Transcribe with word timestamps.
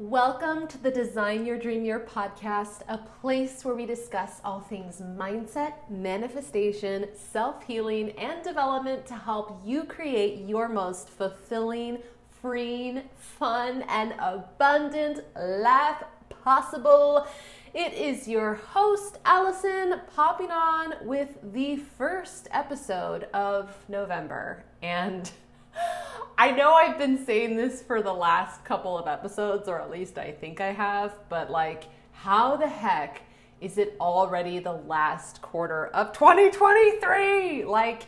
Welcome 0.00 0.68
to 0.68 0.78
the 0.78 0.92
Design 0.92 1.44
Your 1.44 1.58
Dream 1.58 1.84
Year 1.84 1.98
podcast, 1.98 2.82
a 2.88 2.98
place 2.98 3.64
where 3.64 3.74
we 3.74 3.84
discuss 3.84 4.40
all 4.44 4.60
things 4.60 5.00
mindset, 5.00 5.90
manifestation, 5.90 7.06
self 7.14 7.64
healing, 7.64 8.12
and 8.12 8.40
development 8.44 9.06
to 9.06 9.14
help 9.14 9.60
you 9.64 9.82
create 9.82 10.46
your 10.46 10.68
most 10.68 11.08
fulfilling, 11.08 11.98
freeing, 12.40 13.02
fun, 13.16 13.82
and 13.88 14.14
abundant 14.20 15.24
life 15.36 16.04
possible. 16.28 17.26
It 17.74 17.92
is 17.92 18.28
your 18.28 18.54
host, 18.54 19.18
Allison, 19.24 20.00
popping 20.14 20.52
on 20.52 20.94
with 21.02 21.38
the 21.42 21.74
first 21.74 22.46
episode 22.52 23.24
of 23.34 23.74
November. 23.88 24.62
And 24.80 25.28
I 26.40 26.52
know 26.52 26.72
I've 26.72 26.98
been 26.98 27.26
saying 27.26 27.56
this 27.56 27.82
for 27.82 28.00
the 28.00 28.12
last 28.12 28.64
couple 28.64 28.96
of 28.96 29.08
episodes, 29.08 29.66
or 29.66 29.80
at 29.80 29.90
least 29.90 30.18
I 30.18 30.30
think 30.30 30.60
I 30.60 30.70
have, 30.70 31.18
but 31.28 31.50
like, 31.50 31.86
how 32.12 32.54
the 32.54 32.68
heck 32.68 33.22
is 33.60 33.76
it 33.76 33.96
already 34.00 34.60
the 34.60 34.74
last 34.74 35.42
quarter 35.42 35.88
of 35.88 36.12
2023? 36.12 37.64
Like, 37.64 38.04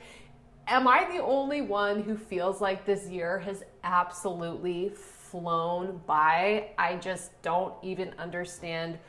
am 0.69 0.87
I 0.87 1.11
the 1.13 1.21
only 1.21 1.61
one 1.61 2.05
who 2.05 2.17
feels 2.17 2.61
like 2.61 2.87
this 2.87 3.09
year 3.09 3.41
has 3.41 3.65
absolutely 3.83 4.91
flown 4.91 6.01
by? 6.07 6.69
I 6.79 6.99
just 6.99 7.33
don't 7.43 7.75
even 7.83 8.15
understand 8.17 9.01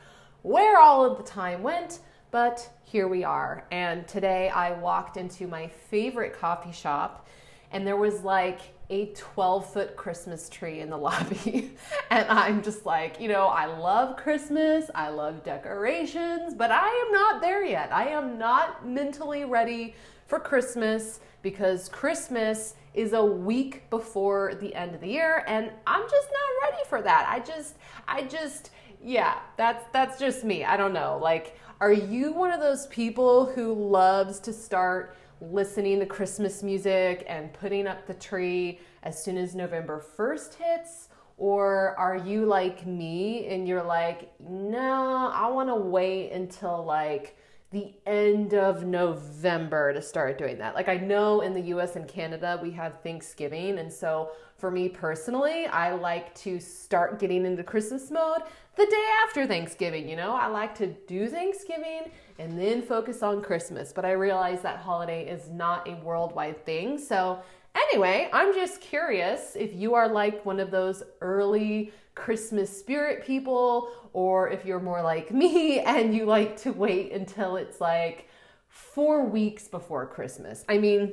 where 0.42 0.80
all 0.80 1.04
of 1.04 1.16
the 1.16 1.22
time 1.22 1.62
went, 1.62 2.00
but 2.32 2.68
here 2.82 3.06
we 3.06 3.22
are. 3.22 3.68
And 3.70 4.08
today 4.08 4.48
I 4.48 4.72
walked 4.72 5.16
into 5.16 5.46
my 5.46 5.68
favorite 5.68 6.36
coffee 6.36 6.72
shop, 6.72 7.28
and 7.70 7.86
there 7.86 7.96
was 7.96 8.24
like 8.24 8.62
a 8.92 9.06
12 9.14 9.72
foot 9.72 9.96
Christmas 9.96 10.50
tree 10.50 10.80
in 10.80 10.90
the 10.90 10.98
lobby. 10.98 11.74
and 12.10 12.28
I'm 12.28 12.62
just 12.62 12.84
like, 12.84 13.18
you 13.18 13.26
know, 13.26 13.46
I 13.46 13.64
love 13.64 14.18
Christmas, 14.18 14.90
I 14.94 15.08
love 15.08 15.42
decorations, 15.42 16.52
but 16.52 16.70
I 16.70 16.88
am 16.88 17.10
not 17.10 17.40
there 17.40 17.64
yet. 17.64 17.90
I 17.90 18.08
am 18.08 18.38
not 18.38 18.86
mentally 18.86 19.46
ready 19.46 19.94
for 20.26 20.38
Christmas 20.38 21.20
because 21.40 21.88
Christmas 21.88 22.74
is 22.92 23.14
a 23.14 23.24
week 23.24 23.88
before 23.88 24.56
the 24.56 24.74
end 24.74 24.94
of 24.94 25.00
the 25.00 25.08
year 25.08 25.42
and 25.46 25.70
I'm 25.86 26.02
just 26.02 26.28
not 26.28 26.70
ready 26.70 26.82
for 26.90 27.00
that. 27.00 27.26
I 27.30 27.40
just 27.40 27.76
I 28.06 28.24
just 28.24 28.72
yeah, 29.02 29.38
that's 29.56 29.86
that's 29.94 30.18
just 30.18 30.44
me. 30.44 30.64
I 30.64 30.76
don't 30.76 30.92
know. 30.92 31.18
Like 31.20 31.58
are 31.80 31.92
you 31.92 32.34
one 32.34 32.52
of 32.52 32.60
those 32.60 32.86
people 32.88 33.46
who 33.46 33.72
loves 33.72 34.38
to 34.40 34.52
start 34.52 35.16
listening 35.50 35.98
to 36.00 36.06
Christmas 36.06 36.62
music 36.62 37.24
and 37.28 37.52
putting 37.52 37.86
up 37.86 38.06
the 38.06 38.14
tree 38.14 38.80
as 39.02 39.22
soon 39.22 39.36
as 39.36 39.54
November 39.54 40.04
1st 40.16 40.54
hits? 40.54 41.08
Or 41.36 41.96
are 41.98 42.16
you 42.16 42.46
like 42.46 42.86
me 42.86 43.46
and 43.48 43.66
you're 43.66 43.82
like, 43.82 44.32
no, 44.38 45.30
I 45.34 45.48
want 45.48 45.68
to 45.68 45.74
wait 45.74 46.30
until 46.30 46.84
like 46.84 47.36
the 47.72 47.94
end 48.06 48.54
of 48.54 48.84
November 48.84 49.92
to 49.92 50.02
start 50.02 50.38
doing 50.38 50.58
that? 50.58 50.74
Like, 50.74 50.88
I 50.88 50.96
know 50.96 51.40
in 51.40 51.54
the 51.54 51.62
US 51.74 51.96
and 51.96 52.06
Canada 52.06 52.60
we 52.62 52.70
have 52.72 53.00
Thanksgiving. 53.02 53.78
And 53.78 53.92
so 53.92 54.30
for 54.58 54.70
me 54.70 54.88
personally, 54.88 55.66
I 55.66 55.92
like 55.92 56.34
to 56.36 56.60
start 56.60 57.18
getting 57.18 57.44
into 57.44 57.64
Christmas 57.64 58.10
mode 58.10 58.42
the 58.76 58.86
day 58.86 59.08
after 59.24 59.46
Thanksgiving. 59.46 60.08
You 60.08 60.16
know, 60.16 60.34
I 60.34 60.46
like 60.46 60.74
to 60.76 60.88
do 61.08 61.28
Thanksgiving 61.28 62.10
and 62.38 62.58
then 62.58 62.82
focus 62.82 63.22
on 63.22 63.42
Christmas. 63.42 63.92
But 63.92 64.04
I 64.04 64.12
realize 64.12 64.62
that 64.62 64.78
holiday 64.78 65.26
is 65.28 65.48
not 65.48 65.88
a 65.88 65.96
worldwide 65.96 66.64
thing. 66.64 66.98
So, 66.98 67.40
anyway, 67.74 68.28
I'm 68.32 68.54
just 68.54 68.80
curious 68.80 69.56
if 69.56 69.74
you 69.74 69.94
are 69.94 70.08
like 70.08 70.44
one 70.44 70.60
of 70.60 70.70
those 70.70 71.02
early 71.20 71.92
Christmas 72.14 72.76
spirit 72.76 73.24
people, 73.24 73.90
or 74.12 74.50
if 74.50 74.64
you're 74.64 74.80
more 74.80 75.02
like 75.02 75.32
me 75.32 75.80
and 75.86 76.14
you 76.14 76.24
like 76.24 76.56
to 76.58 76.72
wait 76.72 77.12
until 77.12 77.56
it's 77.56 77.80
like 77.80 78.28
four 78.68 79.24
weeks 79.24 79.68
before 79.68 80.06
Christmas. 80.06 80.64
I 80.68 80.78
mean, 80.78 81.12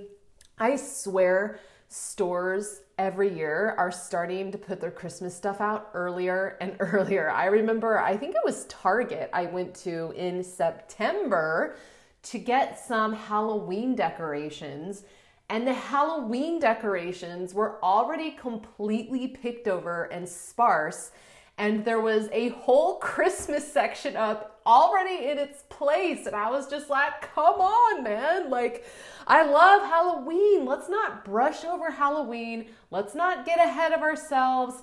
I 0.57 0.75
swear 0.75 1.59
stores 1.87 2.81
every 2.97 3.35
year 3.35 3.73
are 3.77 3.91
starting 3.91 4.51
to 4.51 4.57
put 4.57 4.79
their 4.79 4.91
Christmas 4.91 5.35
stuff 5.35 5.59
out 5.59 5.89
earlier 5.93 6.57
and 6.61 6.75
earlier. 6.79 7.31
I 7.31 7.45
remember, 7.45 7.99
I 7.99 8.15
think 8.15 8.35
it 8.35 8.41
was 8.45 8.65
Target 8.65 9.29
I 9.33 9.45
went 9.45 9.73
to 9.77 10.11
in 10.11 10.43
September 10.43 11.75
to 12.21 12.37
get 12.37 12.79
some 12.79 13.13
Halloween 13.13 13.95
decorations. 13.95 15.03
And 15.49 15.65
the 15.65 15.73
Halloween 15.73 16.59
decorations 16.59 17.53
were 17.53 17.83
already 17.83 18.31
completely 18.31 19.27
picked 19.27 19.67
over 19.67 20.03
and 20.05 20.27
sparse 20.29 21.11
and 21.59 21.83
there 21.83 21.99
was 21.99 22.29
a 22.31 22.49
whole 22.49 22.95
Christmas 22.99 23.71
section 23.71 24.15
up 24.15 24.61
already 24.65 25.27
in 25.29 25.37
its 25.37 25.63
place. 25.69 26.25
And 26.25 26.35
I 26.35 26.49
was 26.49 26.67
just 26.67 26.89
like, 26.89 27.33
come 27.35 27.55
on, 27.55 28.03
man. 28.03 28.49
Like, 28.49 28.85
I 29.27 29.43
love 29.43 29.81
Halloween. 29.81 30.65
Let's 30.65 30.89
not 30.89 31.25
brush 31.25 31.65
over 31.65 31.91
Halloween. 31.91 32.69
Let's 32.89 33.13
not 33.13 33.45
get 33.45 33.59
ahead 33.59 33.91
of 33.91 34.01
ourselves. 34.01 34.81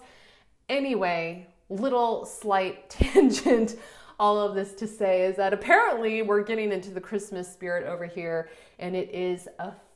Anyway, 0.69 1.49
little 1.71 2.26
slight 2.26 2.91
tangent. 2.91 3.76
All 4.19 4.38
of 4.38 4.55
this 4.55 4.75
to 4.75 4.87
say 4.87 5.25
is 5.25 5.37
that 5.37 5.53
apparently 5.53 6.22
we're 6.22 6.43
getting 6.43 6.72
into 6.72 6.91
the 6.91 7.00
Christmas 7.00 7.53
spirit 7.53 7.87
over 7.87 8.06
here, 8.06 8.49
and 8.78 8.97
it 8.97 9.10
is 9.15 9.47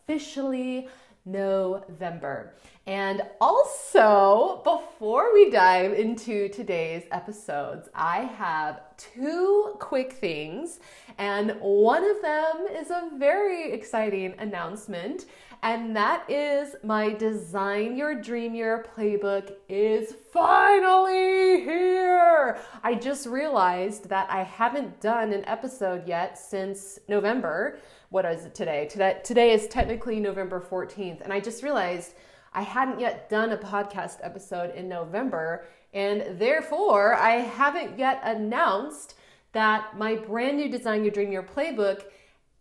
officially 0.03 0.89
November. 1.25 2.55
And 2.87 3.23
also, 3.41 4.63
before 4.65 5.33
we 5.33 5.51
dive 5.51 5.93
into 5.93 6.49
today's 6.49 7.05
episodes, 7.13 7.89
I 7.95 8.21
have 8.21 8.81
two 8.97 9.77
quick 9.79 10.15
things, 10.15 10.81
and 11.19 11.57
one 11.61 12.05
of 12.05 12.23
them 12.23 12.67
is 12.73 12.91
a 12.91 13.11
very 13.17 13.71
exciting 13.73 14.35
announcement, 14.39 15.27
and 15.63 15.95
that 15.95 16.29
is 16.29 16.75
my 16.83 17.13
Design 17.13 17.97
Your 17.97 18.15
Dream 18.15 18.55
Year 18.55 18.87
playbook 18.97 19.53
is 19.69 20.17
finally 20.33 21.61
here. 21.61 22.59
I 22.83 22.95
just 22.95 23.27
realized 23.27 24.09
that 24.09 24.31
I 24.31 24.43
haven't 24.43 25.01
done 25.01 25.35
an 25.35 25.45
episode 25.45 26.09
yet 26.09 26.39
since 26.39 26.99
November 27.09 27.79
what 28.11 28.25
is 28.25 28.45
it 28.45 28.55
today? 28.57 28.87
Today, 28.91 29.21
today 29.23 29.53
is 29.53 29.69
technically 29.69 30.19
November 30.19 30.61
14th. 30.61 31.21
And 31.21 31.33
I 31.33 31.39
just 31.39 31.63
realized 31.63 32.15
I 32.53 32.63
hadn't 32.63 32.99
yet 32.99 33.31
done 33.31 33.53
a 33.53 33.57
podcast 33.57 34.19
episode 34.21 34.75
in 34.75 34.89
November. 34.89 35.65
And 35.95 36.39
therefore, 36.39 37.15
I 37.15 37.37
haven't 37.37 37.99
yet 37.99 38.21
announced 38.25 39.15
that 39.53 39.97
my 39.97 40.17
brand 40.17 40.57
new 40.57 40.69
Design 40.69 41.05
Your 41.05 41.13
Dream 41.13 41.31
Year 41.31 41.45
playbook 41.45 42.03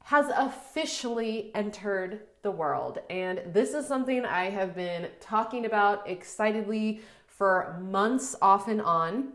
has 0.03 0.27
officially 0.35 1.51
entered 1.55 2.21
the 2.43 2.51
world. 2.51 2.99
And 3.09 3.41
this 3.47 3.73
is 3.73 3.87
something 3.87 4.25
I 4.25 4.51
have 4.51 4.75
been 4.75 5.09
talking 5.19 5.65
about 5.65 6.07
excitedly 6.07 7.01
for 7.25 7.79
months 7.81 8.35
off 8.39 8.67
and 8.67 8.83
on. 8.83 9.33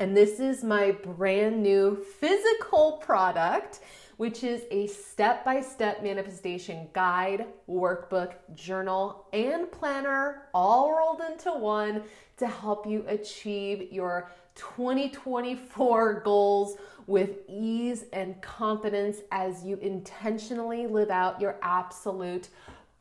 And 0.00 0.16
this 0.16 0.40
is 0.40 0.64
my 0.64 0.90
brand 0.90 1.62
new 1.62 2.04
physical 2.18 2.98
product 3.04 3.80
which 4.16 4.44
is 4.44 4.62
a 4.70 4.86
step 4.86 5.44
by 5.44 5.60
step 5.60 6.02
manifestation 6.02 6.88
guide, 6.92 7.46
workbook, 7.68 8.34
journal, 8.54 9.26
and 9.32 9.70
planner 9.70 10.48
all 10.54 10.96
rolled 10.96 11.20
into 11.30 11.52
one 11.52 12.02
to 12.36 12.46
help 12.46 12.86
you 12.86 13.04
achieve 13.08 13.92
your 13.92 14.30
2024 14.54 16.20
goals 16.20 16.76
with 17.06 17.38
ease 17.48 18.04
and 18.12 18.40
confidence 18.40 19.18
as 19.30 19.64
you 19.64 19.76
intentionally 19.78 20.86
live 20.86 21.10
out 21.10 21.40
your 21.40 21.56
absolute 21.62 22.48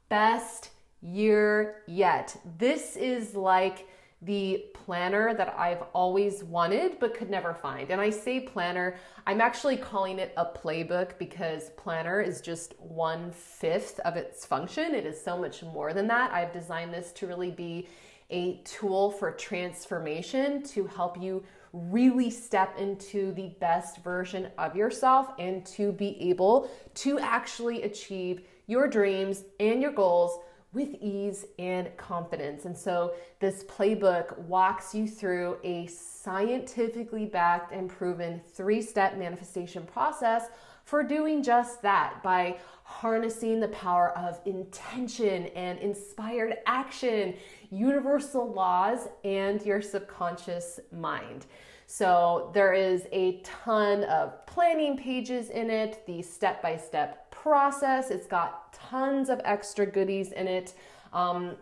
best 0.09 0.71
year 1.01 1.83
yet. 1.87 2.35
This 2.57 2.95
is 2.95 3.35
like 3.35 3.87
the 4.25 4.65
planner 4.73 5.33
that 5.33 5.55
I've 5.57 5.83
always 5.93 6.43
wanted 6.43 6.99
but 6.99 7.13
could 7.13 7.29
never 7.29 7.53
find. 7.53 7.89
And 7.89 7.99
I 7.99 8.09
say 8.09 8.39
planner, 8.39 8.95
I'm 9.27 9.41
actually 9.41 9.77
calling 9.77 10.19
it 10.19 10.33
a 10.37 10.45
playbook 10.45 11.17
because 11.17 11.71
planner 11.77 12.21
is 12.21 12.41
just 12.41 12.79
one 12.79 13.31
fifth 13.31 13.99
of 14.01 14.15
its 14.15 14.45
function. 14.45 14.95
It 14.95 15.05
is 15.05 15.21
so 15.21 15.37
much 15.37 15.63
more 15.63 15.93
than 15.93 16.07
that. 16.07 16.31
I've 16.31 16.53
designed 16.53 16.93
this 16.93 17.11
to 17.13 17.27
really 17.27 17.51
be 17.51 17.87
a 18.29 18.61
tool 18.63 19.11
for 19.11 19.31
transformation 19.31 20.63
to 20.63 20.87
help 20.87 21.21
you 21.21 21.43
really 21.73 22.29
step 22.29 22.77
into 22.77 23.31
the 23.33 23.49
best 23.59 24.03
version 24.03 24.49
of 24.57 24.75
yourself 24.75 25.29
and 25.39 25.65
to 25.65 25.91
be 25.91 26.19
able 26.21 26.69
to 26.93 27.19
actually 27.19 27.83
achieve 27.83 28.43
your 28.67 28.87
dreams 28.87 29.43
and 29.59 29.81
your 29.81 29.91
goals 29.91 30.39
with 30.73 30.95
ease 31.01 31.45
and 31.59 31.95
confidence. 31.97 32.65
And 32.65 32.77
so, 32.77 33.13
this 33.39 33.63
playbook 33.63 34.37
walks 34.39 34.93
you 34.93 35.07
through 35.07 35.57
a 35.63 35.87
scientifically 35.87 37.25
backed 37.25 37.71
and 37.71 37.89
proven 37.89 38.41
three 38.53 38.81
step 38.81 39.17
manifestation 39.17 39.85
process 39.85 40.47
for 40.83 41.03
doing 41.03 41.41
just 41.41 41.81
that 41.81 42.21
by 42.23 42.57
harnessing 42.83 43.59
the 43.59 43.69
power 43.69 44.17
of 44.17 44.41
intention 44.45 45.47
and 45.47 45.79
inspired 45.79 46.57
action, 46.65 47.33
universal 47.69 48.51
laws, 48.51 49.07
and 49.23 49.61
your 49.65 49.81
subconscious 49.81 50.79
mind. 50.91 51.45
So 51.85 52.51
there 52.53 52.73
is 52.73 53.07
a 53.11 53.41
ton 53.41 54.03
of 54.05 54.45
planning 54.45 54.97
pages 54.97 55.49
in 55.49 55.69
it, 55.69 56.05
the 56.07 56.21
step 56.21 56.61
by 56.61 56.77
step 56.77 57.22
process. 57.43 58.09
It's 58.09 58.25
got 58.25 58.71
tons 58.71 59.29
of 59.29 59.41
extra 59.43 59.85
goodies 59.85 60.31
in 60.31 60.47
it. 60.47 60.75
Um, 61.11 61.57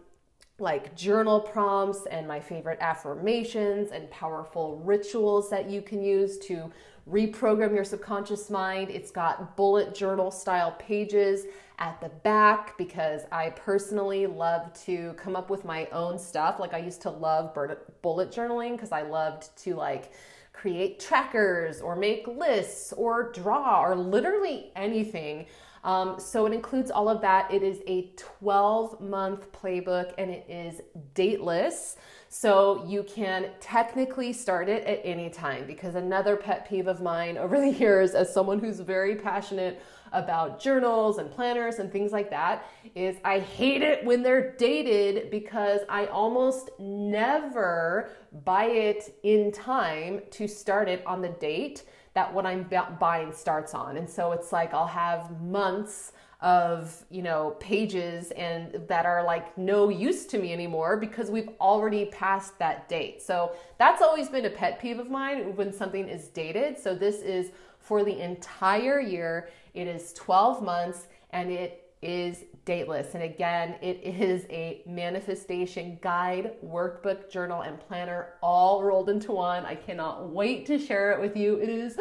like 0.60 0.96
journal 0.96 1.40
prompts 1.40 2.06
and 2.06 2.28
my 2.28 2.40
favorite 2.40 2.78
affirmations 2.82 3.90
and 3.92 4.08
powerful 4.12 4.80
rituals 4.86 5.50
that 5.50 5.68
you 5.68 5.82
can 5.82 6.04
use 6.04 6.38
to 6.38 6.72
reprogram 7.10 7.74
your 7.74 7.84
subconscious 7.84 8.52
mind. 8.52 8.92
It's 8.92 9.10
got 9.10 9.58
bullet 9.58 9.96
journal 9.96 10.30
style 10.30 10.74
pages 10.78 11.46
at 11.80 12.00
the 12.00 12.10
back 12.10 12.78
because 12.78 13.24
I 13.32 13.50
personally 13.50 14.28
love 14.28 14.72
to 14.86 15.14
come 15.14 15.36
up 15.36 15.50
with 15.50 15.66
my 15.66 15.88
own 15.88 16.20
stuff. 16.20 16.60
Like 16.60 16.76
I 16.76 16.78
used 16.78 17.02
to 17.02 17.10
love 17.10 17.58
bullet 18.04 18.30
journaling 18.32 18.74
because 18.74 18.92
I 18.92 19.02
loved 19.02 19.58
to 19.64 19.74
like 19.74 20.14
create 20.54 21.00
trackers 21.00 21.82
or 21.82 21.96
make 21.96 22.28
lists 22.28 22.94
or 22.94 23.32
draw 23.32 23.84
or 23.84 23.96
literally 23.96 24.72
anything. 24.76 25.48
Um, 25.84 26.20
so 26.20 26.46
it 26.46 26.54
includes 26.54 26.92
all 26.92 27.10
of 27.10 27.22
that. 27.22 27.52
It 27.52 27.64
is 27.64 27.82
a 27.88 28.12
12 28.16 29.02
month 29.02 29.52
playbook 29.52 30.14
and 30.18 30.30
it 30.30 30.46
is 30.48 30.82
dateless. 31.14 31.96
So 32.30 32.86
you 32.88 33.04
can 33.04 33.50
technically 33.60 34.32
start 34.32 34.70
it 34.70 34.86
at 34.86 35.02
any 35.04 35.30
time 35.30 35.66
because 35.68 35.96
another 35.96 36.38
pet 36.38 36.68
peeve 36.70 36.88
of 36.88 37.02
mine 37.02 37.38
over 37.38 37.60
the 37.60 37.72
years, 37.72 38.12
as 38.12 38.34
someone 38.34 38.60
who's 38.60 38.80
very 38.80 39.16
passionate 39.16 39.82
about 40.14 40.60
journals 40.60 41.18
and 41.18 41.32
planners 41.32 41.80
and 41.80 41.92
things 41.92 42.12
like 42.12 42.30
that, 42.30 42.66
is 42.96 43.18
I 43.24 43.40
hate 43.40 43.82
it 43.82 44.06
when 44.06 44.24
they're 44.24 44.56
dated 44.58 45.32
because 45.32 45.82
I 45.90 46.08
almost 46.08 46.70
never 46.80 48.12
buy 48.44 48.66
it 48.66 49.16
in 49.24 49.52
time 49.52 50.22
to 50.32 50.48
start 50.48 50.90
it 50.90 51.06
on 51.06 51.22
the 51.22 51.30
date 51.30 51.84
that 52.14 52.34
what 52.34 52.46
I'm 52.46 52.70
buying 53.00 53.32
starts 53.32 53.74
on. 53.74 53.98
And 53.98 54.10
so 54.10 54.32
it's 54.32 54.52
like 54.52 54.74
I'll 54.74 54.88
have 54.88 55.42
months 55.42 56.12
of 56.42 57.06
you 57.12 57.22
know 57.22 57.56
pages 57.60 58.32
and 58.32 58.74
that 58.88 59.06
are 59.06 59.24
like 59.24 59.56
no 59.60 59.90
use 59.90 60.26
to 60.26 60.40
me 60.40 60.52
anymore 60.52 60.98
because 60.98 61.30
we've 61.30 61.50
already 61.60 62.06
passed 62.06 62.58
that 62.58 62.90
date. 62.90 63.22
So 63.22 63.52
that's 63.78 64.02
always 64.02 64.28
been 64.28 64.46
a 64.46 64.50
pet 64.50 64.80
peeve 64.80 65.00
of 65.00 65.10
mine 65.10 65.56
when 65.56 65.72
something 65.72 66.08
is 66.08 66.28
dated. 66.30 66.80
So 66.80 66.96
this 66.96 67.18
is 67.18 67.52
for 67.80 68.04
the 68.04 68.20
entire 68.20 69.00
year. 69.00 69.50
It 69.74 69.88
is 69.88 70.14
12 70.14 70.64
months 70.64 71.08
and 71.30 71.52
it 71.52 71.94
is 72.02 72.46
dateless. 72.66 73.14
And 73.16 73.24
again 73.24 73.76
it 73.82 74.00
is 74.04 74.46
a 74.50 74.82
manifestation 74.86 75.98
guide 76.02 76.54
workbook 76.64 77.30
journal 77.30 77.62
and 77.62 77.80
planner 77.80 78.34
all 78.42 78.84
rolled 78.84 79.10
into 79.10 79.32
one. 79.32 79.66
I 79.66 79.76
cannot 79.76 80.30
wait 80.30 80.66
to 80.68 80.78
share 80.78 81.12
it 81.12 81.22
with 81.22 81.36
you. 81.36 81.56
It 81.56 81.70
is 81.70 81.98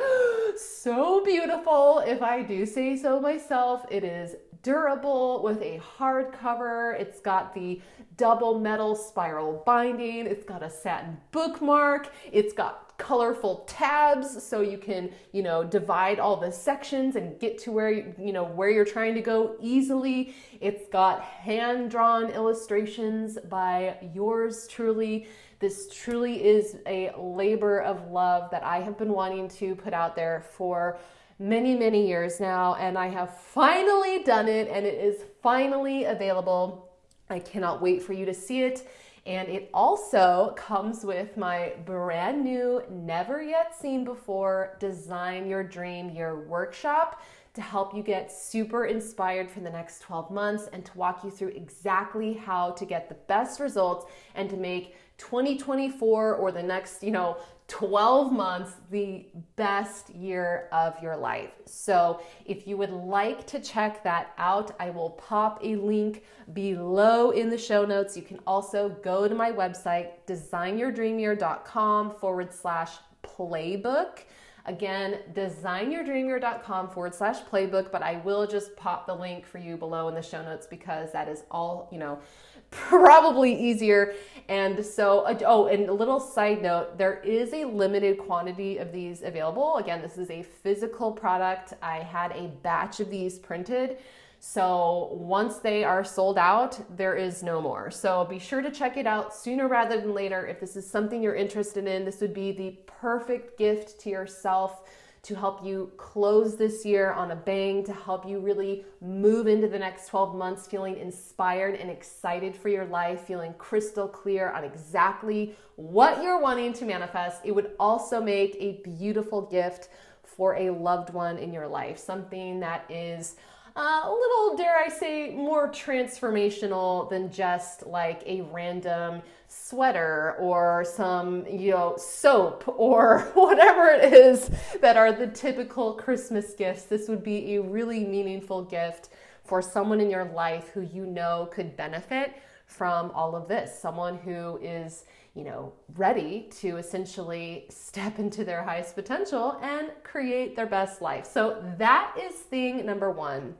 so 0.83 1.25
beautiful. 1.25 2.03
If 2.07 2.23
i 2.23 2.43
do 2.43 2.67
say 2.67 2.97
so 2.97 3.21
myself 3.21 3.85
it 3.91 4.05
is 4.05 4.37
durable 4.63 5.43
with 5.43 5.61
a 5.63 5.81
hardcover 5.99 6.99
it's 7.01 7.21
got 7.21 7.55
the 7.55 7.81
double 8.21 8.61
metal 8.61 8.95
spiral 8.95 9.63
binding. 9.65 10.27
It's 10.27 10.45
got 10.45 10.63
a 10.63 10.69
satin 10.69 11.17
bookmark. 11.33 12.13
It's 12.31 12.53
got 12.53 12.99
colorful 12.99 13.65
tabs 13.67 14.43
so 14.45 14.61
you 14.61 14.77
can 14.77 15.11
you 15.33 15.43
know 15.43 15.65
divide 15.65 16.21
all 16.21 16.37
the 16.37 16.53
sections 16.53 17.17
and 17.17 17.41
get 17.41 17.57
to 17.57 17.73
where 17.73 17.91
you 17.91 18.31
know 18.31 18.45
where 18.45 18.69
you're 18.69 18.85
trying 18.85 19.15
to 19.15 19.23
go 19.23 19.57
easily. 19.59 20.35
It's 20.61 20.87
got 20.89 21.23
hand 21.23 21.91
drawn 21.91 22.29
illustrations 22.29 23.39
by 23.49 23.97
yours 24.13 24.69
truly. 24.69 25.27
This 25.61 25.89
truly 25.95 26.45
is 26.45 26.77
a 26.87 27.11
labor 27.19 27.81
of 27.81 28.11
love 28.11 28.51
that 28.51 28.63
i 28.63 28.81
have 28.81 28.97
been 28.99 29.13
wanting 29.13 29.49
to 29.49 29.75
put 29.75 29.93
out 29.93 30.17
there 30.17 30.45
for 30.57 30.99
many 31.41 31.75
many 31.75 32.07
years 32.07 32.39
now 32.39 32.75
and 32.75 32.97
i 32.97 33.09
have 33.09 33.37
finally 33.41 34.23
done 34.23 34.47
it 34.47 34.69
and 34.69 34.87
it 34.87 35.03
is 35.03 35.25
finally 35.43 36.05
available. 36.05 36.91
I 37.29 37.39
cannot 37.39 37.81
wait 37.81 38.03
for 38.03 38.13
you 38.13 38.27
to 38.27 38.35
see 38.35 38.63
it. 38.63 38.89
And 39.27 39.49
it 39.49 39.71
also 39.75 40.55
comes 40.57 41.05
with 41.05 41.37
my 41.37 41.75
brand 41.85 42.43
new, 42.43 42.83
never 42.91 43.43
yet 43.43 43.79
seen 43.79 44.05
before 44.05 44.77
Design 44.81 45.47
Your 45.47 45.63
Dream 45.63 46.11
Year 46.11 46.41
workshop 46.41 47.23
to 47.53 47.61
help 47.61 47.95
you 47.95 48.03
get 48.03 48.33
super 48.33 48.87
inspired 48.87 49.51
for 49.51 49.61
the 49.61 49.71
next 49.71 50.01
12 50.03 50.31
months 50.31 50.69
and 50.73 50.85
to 50.87 50.97
walk 50.97 51.23
you 51.23 51.31
through 51.31 51.49
exactly 51.49 52.33
how 52.33 52.71
to 52.71 52.85
get 52.87 53.09
the 53.09 53.15
best 53.15 53.61
results 53.61 54.07
and 54.37 54.49
to 54.49 54.57
make 54.57 54.97
2024 55.19 56.35
or 56.37 56.51
the 56.51 56.63
next, 56.63 57.03
you 57.03 57.11
know, 57.11 57.37
12 57.71 58.33
months 58.33 58.73
the 58.91 59.27
best 59.55 60.11
year 60.11 60.69
of 60.73 61.01
your 61.01 61.17
life. 61.17 61.53
So, 61.67 62.21
if 62.45 62.67
you 62.67 62.77
would 62.77 62.91
like 62.91 63.47
to 63.47 63.61
check 63.61 64.03
that 64.03 64.33
out, 64.39 64.75
I 64.81 64.91
will 64.91 65.11
pop 65.11 65.61
a 65.63 65.77
link 65.77 66.25
below 66.53 67.31
in 67.31 67.49
the 67.49 67.57
show 67.57 67.85
notes. 67.85 68.17
You 68.17 68.25
can 68.25 68.41
also 68.45 68.89
go 69.05 69.29
to 69.29 69.35
my 69.37 69.53
website, 69.53 70.11
designyourdreamyear.com 70.27 72.17
forward 72.17 72.53
slash 72.53 72.91
playbook. 73.23 74.25
Again, 74.67 75.21
designyourdreamyear.com 75.33 76.91
forward 76.91 77.15
slash 77.15 77.39
playbook, 77.51 77.91
but 77.91 78.03
I 78.03 78.17
will 78.25 78.47
just 78.47 78.77
pop 78.77 79.07
the 79.07 79.15
link 79.15 79.47
for 79.47 79.59
you 79.59 79.77
below 79.77 80.09
in 80.09 80.15
the 80.15 80.23
show 80.23 80.43
notes 80.43 80.67
because 80.67 81.13
that 81.13 81.29
is 81.29 81.45
all, 81.51 81.89
you 81.91 81.99
know, 81.99 82.19
probably 82.71 83.53
easier. 83.53 84.15
And 84.49 84.85
so, 84.85 85.21
uh, 85.21 85.39
oh, 85.47 85.67
and 85.67 85.89
a 85.89 85.93
little 85.93 86.21
side 86.21 86.63
note 86.63 86.99
there 86.99 87.21
is 87.21 87.53
a 87.53 87.65
limited 87.65 88.19
quantity 88.19 88.79
of 88.79 88.93
these 88.93 89.23
available. 89.23 89.77
Again, 89.77 90.03
this 90.03 90.19
is 90.19 90.31
a 90.31 90.43
physical 90.43 91.11
product. 91.11 91.75
I 91.83 91.99
had 91.99 92.33
a 92.33 92.49
batch 92.63 93.01
of 93.01 93.11
these 93.11 93.39
printed. 93.39 93.99
So 94.43 95.11
once 95.13 95.59
they 95.59 95.85
are 95.85 96.03
sold 96.03 96.39
out, 96.39 96.81
there 96.97 97.15
is 97.15 97.43
no 97.43 97.61
more. 97.61 97.91
So 97.91 98.25
be 98.25 98.39
sure 98.39 98.63
to 98.63 98.71
check 98.71 98.97
it 98.97 99.07
out 99.07 99.35
sooner 99.35 99.69
rather 99.69 100.01
than 100.01 100.15
later. 100.15 100.47
If 100.47 100.61
this 100.61 100.77
is 100.77 100.89
something 100.89 101.23
you're 101.23 101.35
interested 101.35 101.87
in, 101.87 102.07
this 102.07 102.23
would 102.23 102.33
be 102.33 102.51
the 102.51 102.79
perfect 102.87 103.59
gift 103.59 104.01
to 104.01 104.11
yourself 104.11 104.89
to 105.25 105.35
help 105.35 105.63
you 105.63 105.93
close 105.99 106.57
this 106.57 106.87
year 106.87 107.13
on 107.13 107.33
a 107.33 107.37
bang, 107.37 107.85
to 107.85 107.93
help 107.93 108.27
you 108.27 108.41
really 108.41 108.87
move 109.03 109.47
into 109.47 109.69
the 109.69 109.79
next 109.79 110.09
12 110.09 110.35
months 110.35 110.67
feeling 110.67 110.97
inspired 110.97 111.75
and 111.75 111.91
excited 111.91 112.57
for 112.57 112.71
your 112.71 112.87
life, 112.87 113.21
feeling 113.27 113.53
crystal 113.59 114.09
clear 114.09 114.51
on 114.53 114.65
exactly 114.65 115.55
what 115.77 116.23
you're 116.23 116.41
wanting 116.41 116.73
to 116.73 116.87
manifest. 116.87 117.43
It 117.45 117.53
would 117.53 117.73
also 117.79 118.23
make 118.23 118.57
a 118.59 118.81
beautiful 118.97 119.43
gift 119.43 119.91
for 120.25 120.57
a 120.57 120.71
loved 120.71 121.13
one 121.13 121.37
in 121.37 121.53
your 121.53 121.69
life, 121.69 121.99
something 121.99 122.61
that 122.61 122.91
is 122.91 123.37
uh, 123.77 124.03
a 124.05 124.11
little, 124.11 124.57
dare 124.57 124.77
I 124.79 124.89
say, 124.89 125.35
more 125.35 125.69
transformational 125.69 127.09
than 127.09 127.31
just 127.31 127.87
like 127.87 128.23
a 128.27 128.43
random 128.43 129.23
sweater 129.49 130.37
or 130.39 130.85
some, 130.85 131.47
you 131.47 131.73
know, 131.73 131.97
soap 131.97 132.65
or 132.67 133.21
whatever 133.35 133.87
it 133.87 134.13
is 134.13 134.51
that 134.81 134.97
are 134.97 135.13
the 135.13 135.27
typical 135.27 135.95
Christmas 135.95 136.55
gifts. 136.55 136.85
This 136.85 137.09
would 137.09 137.23
be 137.23 137.55
a 137.55 137.63
really 137.63 138.05
meaningful 138.05 138.63
gift 138.63 139.11
for 139.45 139.61
someone 139.61 140.01
in 140.01 140.11
your 140.11 140.27
life 140.27 140.69
who 140.69 140.83
you 140.83 141.07
know 141.07 141.49
could 141.53 141.77
benefit 141.77 142.35
from 142.67 143.11
all 143.11 143.35
of 143.35 143.49
this. 143.49 143.77
Someone 143.77 144.17
who 144.19 144.59
is, 144.63 145.05
you 145.35 145.45
know, 145.45 145.73
ready 145.97 146.49
to 146.59 146.77
essentially 146.77 147.67
step 147.69 148.19
into 148.19 148.45
their 148.45 148.65
highest 148.65 148.95
potential 148.95 149.59
and 149.63 149.91
create 150.03 150.57
their 150.57 150.67
best 150.67 151.01
life. 151.01 151.27
So 151.27 151.63
that 151.79 152.17
is 152.21 152.35
thing 152.35 152.85
number 152.85 153.11
one. 153.11 153.55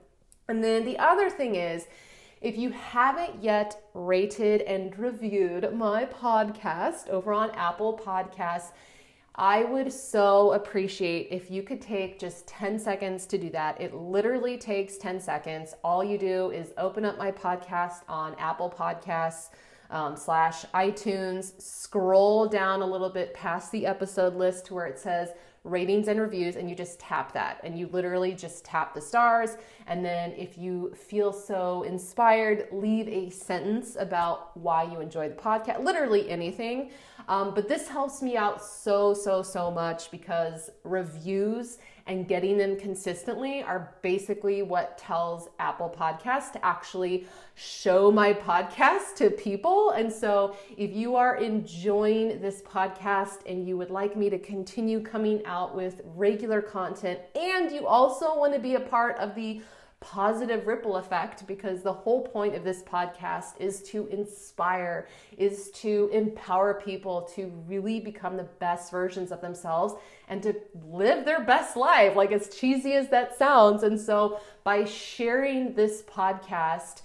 And 0.49 0.63
then 0.63 0.83
the 0.83 0.97
other 0.99 1.29
thing 1.29 1.55
is, 1.55 1.87
if 2.41 2.57
you 2.57 2.71
haven't 2.71 3.41
yet 3.41 3.83
rated 3.93 4.63
and 4.63 4.97
reviewed 4.97 5.73
my 5.73 6.05
podcast 6.05 7.07
over 7.07 7.31
on 7.31 7.51
Apple 7.51 7.97
Podcasts, 8.03 8.71
I 9.35 9.63
would 9.63 9.93
so 9.93 10.51
appreciate 10.51 11.27
if 11.31 11.49
you 11.49 11.63
could 11.63 11.81
take 11.81 12.19
just 12.19 12.47
10 12.47 12.77
seconds 12.79 13.25
to 13.27 13.37
do 13.37 13.49
that. 13.51 13.79
It 13.79 13.93
literally 13.93 14.57
takes 14.57 14.97
10 14.97 15.21
seconds. 15.21 15.73
All 15.83 16.03
you 16.03 16.17
do 16.17 16.51
is 16.51 16.73
open 16.77 17.05
up 17.05 17.17
my 17.17 17.31
podcast 17.31 18.01
on 18.09 18.35
Apple 18.35 18.69
Podcasts 18.69 19.51
um, 19.91 20.15
slash 20.15 20.65
iTunes, 20.73 21.61
scroll 21.61 22.47
down 22.47 22.81
a 22.81 22.85
little 22.85 23.09
bit 23.09 23.33
past 23.33 23.71
the 23.71 23.85
episode 23.85 24.35
list 24.35 24.65
to 24.67 24.73
where 24.73 24.87
it 24.87 24.97
says 24.97 25.29
ratings 25.63 26.07
and 26.07 26.19
reviews, 26.19 26.55
and 26.55 26.67
you 26.69 26.75
just 26.75 26.99
tap 26.99 27.33
that. 27.33 27.59
And 27.63 27.77
you 27.77 27.87
literally 27.87 28.33
just 28.33 28.65
tap 28.65 28.95
the 28.95 29.01
stars. 29.01 29.57
And 29.85 30.03
then 30.03 30.31
if 30.31 30.57
you 30.57 30.91
feel 30.95 31.31
so 31.31 31.83
inspired, 31.83 32.67
leave 32.71 33.07
a 33.07 33.29
sentence 33.29 33.95
about 33.99 34.57
why 34.57 34.83
you 34.83 35.01
enjoy 35.01 35.29
the 35.29 35.35
podcast, 35.35 35.83
literally 35.83 36.27
anything. 36.29 36.91
Um, 37.27 37.53
but 37.53 37.67
this 37.67 37.87
helps 37.87 38.23
me 38.23 38.35
out 38.35 38.63
so, 38.63 39.13
so, 39.13 39.43
so 39.43 39.69
much 39.69 40.09
because 40.09 40.71
reviews 40.83 41.77
and 42.07 42.27
getting 42.27 42.57
them 42.57 42.77
consistently 42.77 43.63
are 43.63 43.93
basically 44.01 44.61
what 44.61 44.97
tells 44.97 45.49
Apple 45.59 45.93
Podcasts 45.95 46.51
to 46.53 46.65
actually 46.65 47.27
show 47.55 48.11
my 48.11 48.33
podcast 48.33 49.15
to 49.15 49.29
people. 49.29 49.91
And 49.91 50.11
so 50.11 50.55
if 50.77 50.91
you 50.93 51.15
are 51.15 51.37
enjoying 51.37 52.41
this 52.41 52.61
podcast 52.61 53.39
and 53.45 53.67
you 53.67 53.77
would 53.77 53.91
like 53.91 54.15
me 54.15 54.29
to 54.29 54.39
continue 54.39 55.01
coming 55.01 55.45
out 55.45 55.75
with 55.75 56.01
regular 56.15 56.61
content 56.61 57.19
and 57.35 57.71
you 57.71 57.87
also 57.87 58.37
want 58.37 58.53
to 58.53 58.59
be 58.59 58.75
a 58.75 58.79
part 58.79 59.17
of 59.17 59.35
the 59.35 59.61
positive 60.01 60.65
ripple 60.65 60.97
effect 60.97 61.45
because 61.47 61.83
the 61.83 61.93
whole 61.93 62.27
point 62.27 62.55
of 62.55 62.63
this 62.63 62.81
podcast 62.81 63.53
is 63.59 63.83
to 63.83 64.07
inspire, 64.07 65.07
is 65.37 65.69
to 65.71 66.09
empower 66.11 66.73
people 66.73 67.21
to 67.35 67.47
really 67.67 67.99
become 67.99 68.35
the 68.35 68.49
best 68.59 68.91
versions 68.91 69.31
of 69.31 69.41
themselves 69.41 69.93
and 70.27 70.41
to 70.41 70.55
live 70.87 71.23
their 71.23 71.43
best 71.43 71.77
life, 71.77 72.15
like 72.15 72.31
as 72.31 72.49
cheesy 72.49 72.93
as 72.93 73.09
that 73.09 73.37
sounds. 73.37 73.83
And 73.83 73.99
so 73.99 74.39
by 74.63 74.85
sharing 74.85 75.75
this 75.75 76.01
podcast, 76.01 77.03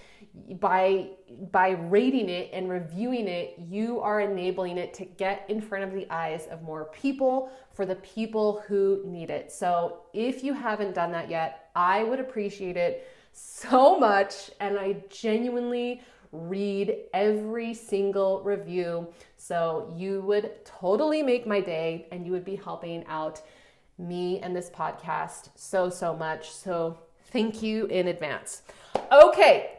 by 0.60 1.08
by 1.50 1.70
rating 1.70 2.28
it 2.28 2.50
and 2.52 2.68
reviewing 2.68 3.26
it 3.26 3.54
you 3.58 4.00
are 4.00 4.20
enabling 4.20 4.76
it 4.76 4.92
to 4.92 5.04
get 5.04 5.44
in 5.48 5.60
front 5.60 5.82
of 5.82 5.92
the 5.92 6.06
eyes 6.10 6.46
of 6.48 6.62
more 6.62 6.84
people 6.86 7.50
for 7.72 7.86
the 7.86 7.96
people 7.96 8.62
who 8.68 9.02
need 9.06 9.30
it 9.30 9.50
so 9.50 10.02
if 10.12 10.44
you 10.44 10.52
haven't 10.52 10.94
done 10.94 11.10
that 11.10 11.28
yet 11.30 11.65
i 11.76 12.02
would 12.02 12.18
appreciate 12.18 12.76
it 12.76 13.08
so 13.32 13.98
much 13.98 14.50
and 14.58 14.76
i 14.78 14.96
genuinely 15.08 16.00
read 16.32 16.96
every 17.14 17.74
single 17.74 18.42
review. 18.42 19.08
So 19.36 19.92
you 19.96 20.20
would 20.22 20.64
totally 20.64 21.22
make 21.22 21.46
my 21.46 21.60
day 21.60 22.06
and 22.10 22.26
you 22.26 22.32
would 22.32 22.44
be 22.44 22.56
helping 22.56 23.04
out 23.06 23.40
me 23.98 24.40
and 24.40 24.54
this 24.54 24.70
podcast 24.70 25.50
so 25.54 25.88
so 25.88 26.14
much. 26.14 26.50
So 26.50 26.98
thank 27.26 27.62
you 27.62 27.86
in 27.86 28.08
advance. 28.08 28.62
Okay 29.10 29.76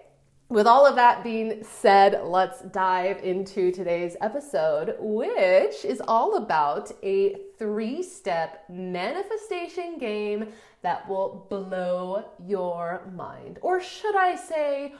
with 0.49 0.65
all 0.65 0.85
of 0.85 0.95
that 0.95 1.25
being 1.25 1.61
said, 1.61 2.21
let's 2.23 2.61
dive 2.61 3.21
into 3.21 3.69
today's 3.69 4.15
episode, 4.21 4.95
which 4.97 5.83
is 5.83 6.01
all 6.07 6.37
about 6.37 6.89
a 7.03 7.35
three 7.59 8.01
step 8.01 8.63
manifestation 8.69 9.97
game 9.97 10.47
that 10.81 11.07
will 11.09 11.45
blow 11.49 12.25
your 12.45 13.01
mind. 13.15 13.59
Or 13.61 13.81
should 13.81 14.15
I 14.15 14.35
say, 14.35 14.93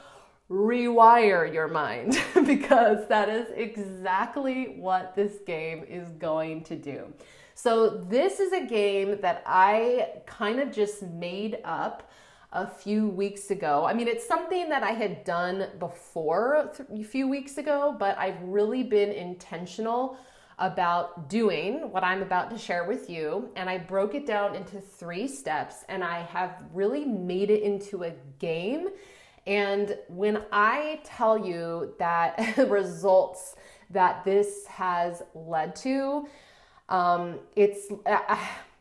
rewire 0.50 1.52
your 1.52 1.68
mind, 1.68 2.20
because 2.46 3.06
that 3.08 3.28
is 3.28 3.46
exactly 3.54 4.76
what 4.78 5.14
this 5.14 5.38
game 5.46 5.84
is 5.88 6.08
going 6.12 6.64
to 6.64 6.76
do. 6.76 7.12
So, 7.54 8.04
this 8.08 8.38
is 8.38 8.52
a 8.52 8.64
game 8.64 9.20
that 9.20 9.42
I 9.44 10.10
kind 10.26 10.60
of 10.60 10.70
just 10.70 11.02
made 11.02 11.58
up 11.64 12.08
a 12.52 12.66
few 12.66 13.08
weeks 13.08 13.50
ago. 13.50 13.84
I 13.84 13.92
mean, 13.92 14.08
it's 14.08 14.26
something 14.26 14.68
that 14.68 14.82
I 14.82 14.92
had 14.92 15.24
done 15.24 15.66
before 15.78 16.70
a 16.88 17.04
few 17.04 17.28
weeks 17.28 17.58
ago, 17.58 17.94
but 17.98 18.16
I've 18.16 18.40
really 18.42 18.82
been 18.82 19.10
intentional 19.10 20.16
about 20.58 21.28
doing 21.28 21.92
what 21.92 22.02
I'm 22.02 22.22
about 22.22 22.50
to 22.50 22.58
share 22.58 22.84
with 22.84 23.08
you. 23.08 23.50
And 23.56 23.70
I 23.70 23.78
broke 23.78 24.14
it 24.14 24.26
down 24.26 24.56
into 24.56 24.80
three 24.80 25.28
steps, 25.28 25.84
and 25.88 26.02
I 26.02 26.22
have 26.22 26.56
really 26.72 27.04
made 27.04 27.50
it 27.50 27.62
into 27.62 28.04
a 28.04 28.12
game. 28.38 28.88
And 29.46 29.96
when 30.08 30.42
I 30.52 31.00
tell 31.04 31.38
you 31.38 31.94
that 31.98 32.56
results 32.68 33.56
that 33.90 34.24
this 34.24 34.66
has 34.66 35.22
led 35.34 35.74
to, 35.76 36.28
um, 36.88 37.38
it's, 37.56 37.88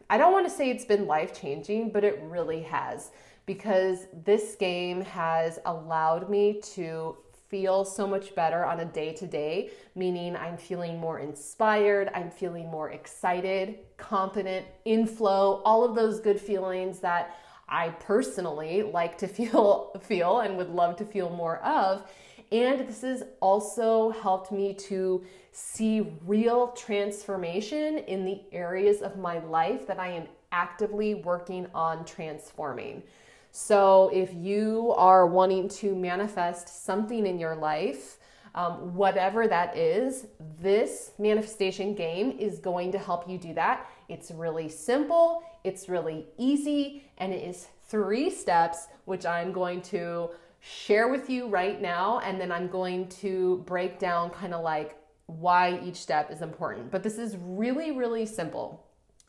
I 0.09 0.17
don't 0.17 0.33
want 0.33 0.47
to 0.47 0.53
say 0.53 0.69
it's 0.69 0.85
been 0.85 1.07
life 1.07 1.39
changing, 1.39 1.91
but 1.91 2.03
it 2.03 2.19
really 2.23 2.63
has 2.63 3.11
because 3.45 4.07
this 4.25 4.55
game 4.55 5.01
has 5.01 5.57
allowed 5.65 6.29
me 6.29 6.59
to 6.61 7.17
feel 7.49 7.85
so 7.85 8.05
much 8.05 8.35
better 8.35 8.65
on 8.65 8.81
a 8.81 8.85
day 8.85 9.13
to 9.13 9.25
day, 9.25 9.69
meaning 9.95 10.35
I'm 10.35 10.57
feeling 10.57 10.99
more 10.99 11.19
inspired, 11.19 12.09
I'm 12.13 12.29
feeling 12.29 12.69
more 12.69 12.91
excited, 12.91 13.79
confident, 13.97 14.65
in 14.85 15.07
flow, 15.07 15.61
all 15.63 15.83
of 15.83 15.95
those 15.95 16.19
good 16.19 16.39
feelings 16.39 16.99
that 16.99 17.37
I 17.69 17.89
personally 17.89 18.83
like 18.93 19.17
to 19.19 19.27
feel 19.27 19.91
feel 20.01 20.39
and 20.39 20.57
would 20.57 20.69
love 20.69 20.97
to 20.97 21.05
feel 21.05 21.29
more 21.29 21.57
of. 21.59 22.09
And 22.51 22.87
this 22.87 23.01
has 23.01 23.23
also 23.41 24.11
helped 24.11 24.51
me 24.51 24.73
to 24.73 25.23
see 25.51 26.13
real 26.25 26.69
transformation 26.69 27.97
in 27.99 28.23
the 28.23 28.41
areas 28.51 29.01
of 29.01 29.17
my 29.17 29.39
life 29.39 29.85
that 29.87 29.99
I 29.99 30.09
am 30.09 30.27
actively 30.51 31.15
working 31.15 31.67
on 31.73 32.05
transforming. 32.05 33.03
So, 33.59 34.11
if 34.13 34.35
you 34.35 34.93
are 34.97 35.25
wanting 35.25 35.67
to 35.81 35.95
manifest 35.95 36.85
something 36.85 37.25
in 37.25 37.39
your 37.39 37.55
life, 37.55 38.17
um, 38.53 38.93
whatever 38.93 39.47
that 39.47 39.75
is, 39.75 40.27
this 40.61 41.13
manifestation 41.17 41.95
game 41.95 42.37
is 42.37 42.59
going 42.59 42.91
to 42.91 42.99
help 42.99 43.27
you 43.27 43.39
do 43.39 43.55
that. 43.55 43.89
It's 44.09 44.29
really 44.29 44.69
simple, 44.69 45.41
it's 45.63 45.89
really 45.89 46.27
easy, 46.37 47.09
and 47.17 47.33
it 47.33 47.43
is 47.43 47.69
three 47.87 48.29
steps, 48.29 48.89
which 49.05 49.25
I'm 49.25 49.51
going 49.51 49.81
to 49.93 50.29
share 50.59 51.07
with 51.07 51.27
you 51.27 51.47
right 51.47 51.81
now. 51.81 52.19
And 52.19 52.39
then 52.39 52.51
I'm 52.51 52.67
going 52.67 53.07
to 53.21 53.63
break 53.65 53.97
down 53.97 54.29
kind 54.29 54.53
of 54.53 54.63
like 54.63 54.97
why 55.25 55.81
each 55.83 55.95
step 55.97 56.29
is 56.29 56.43
important. 56.43 56.91
But 56.91 57.01
this 57.01 57.17
is 57.17 57.35
really, 57.41 57.89
really 57.89 58.27
simple. 58.27 58.85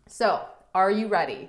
So, 0.07 0.45
are 0.75 0.91
you 0.91 1.09
ready? 1.09 1.49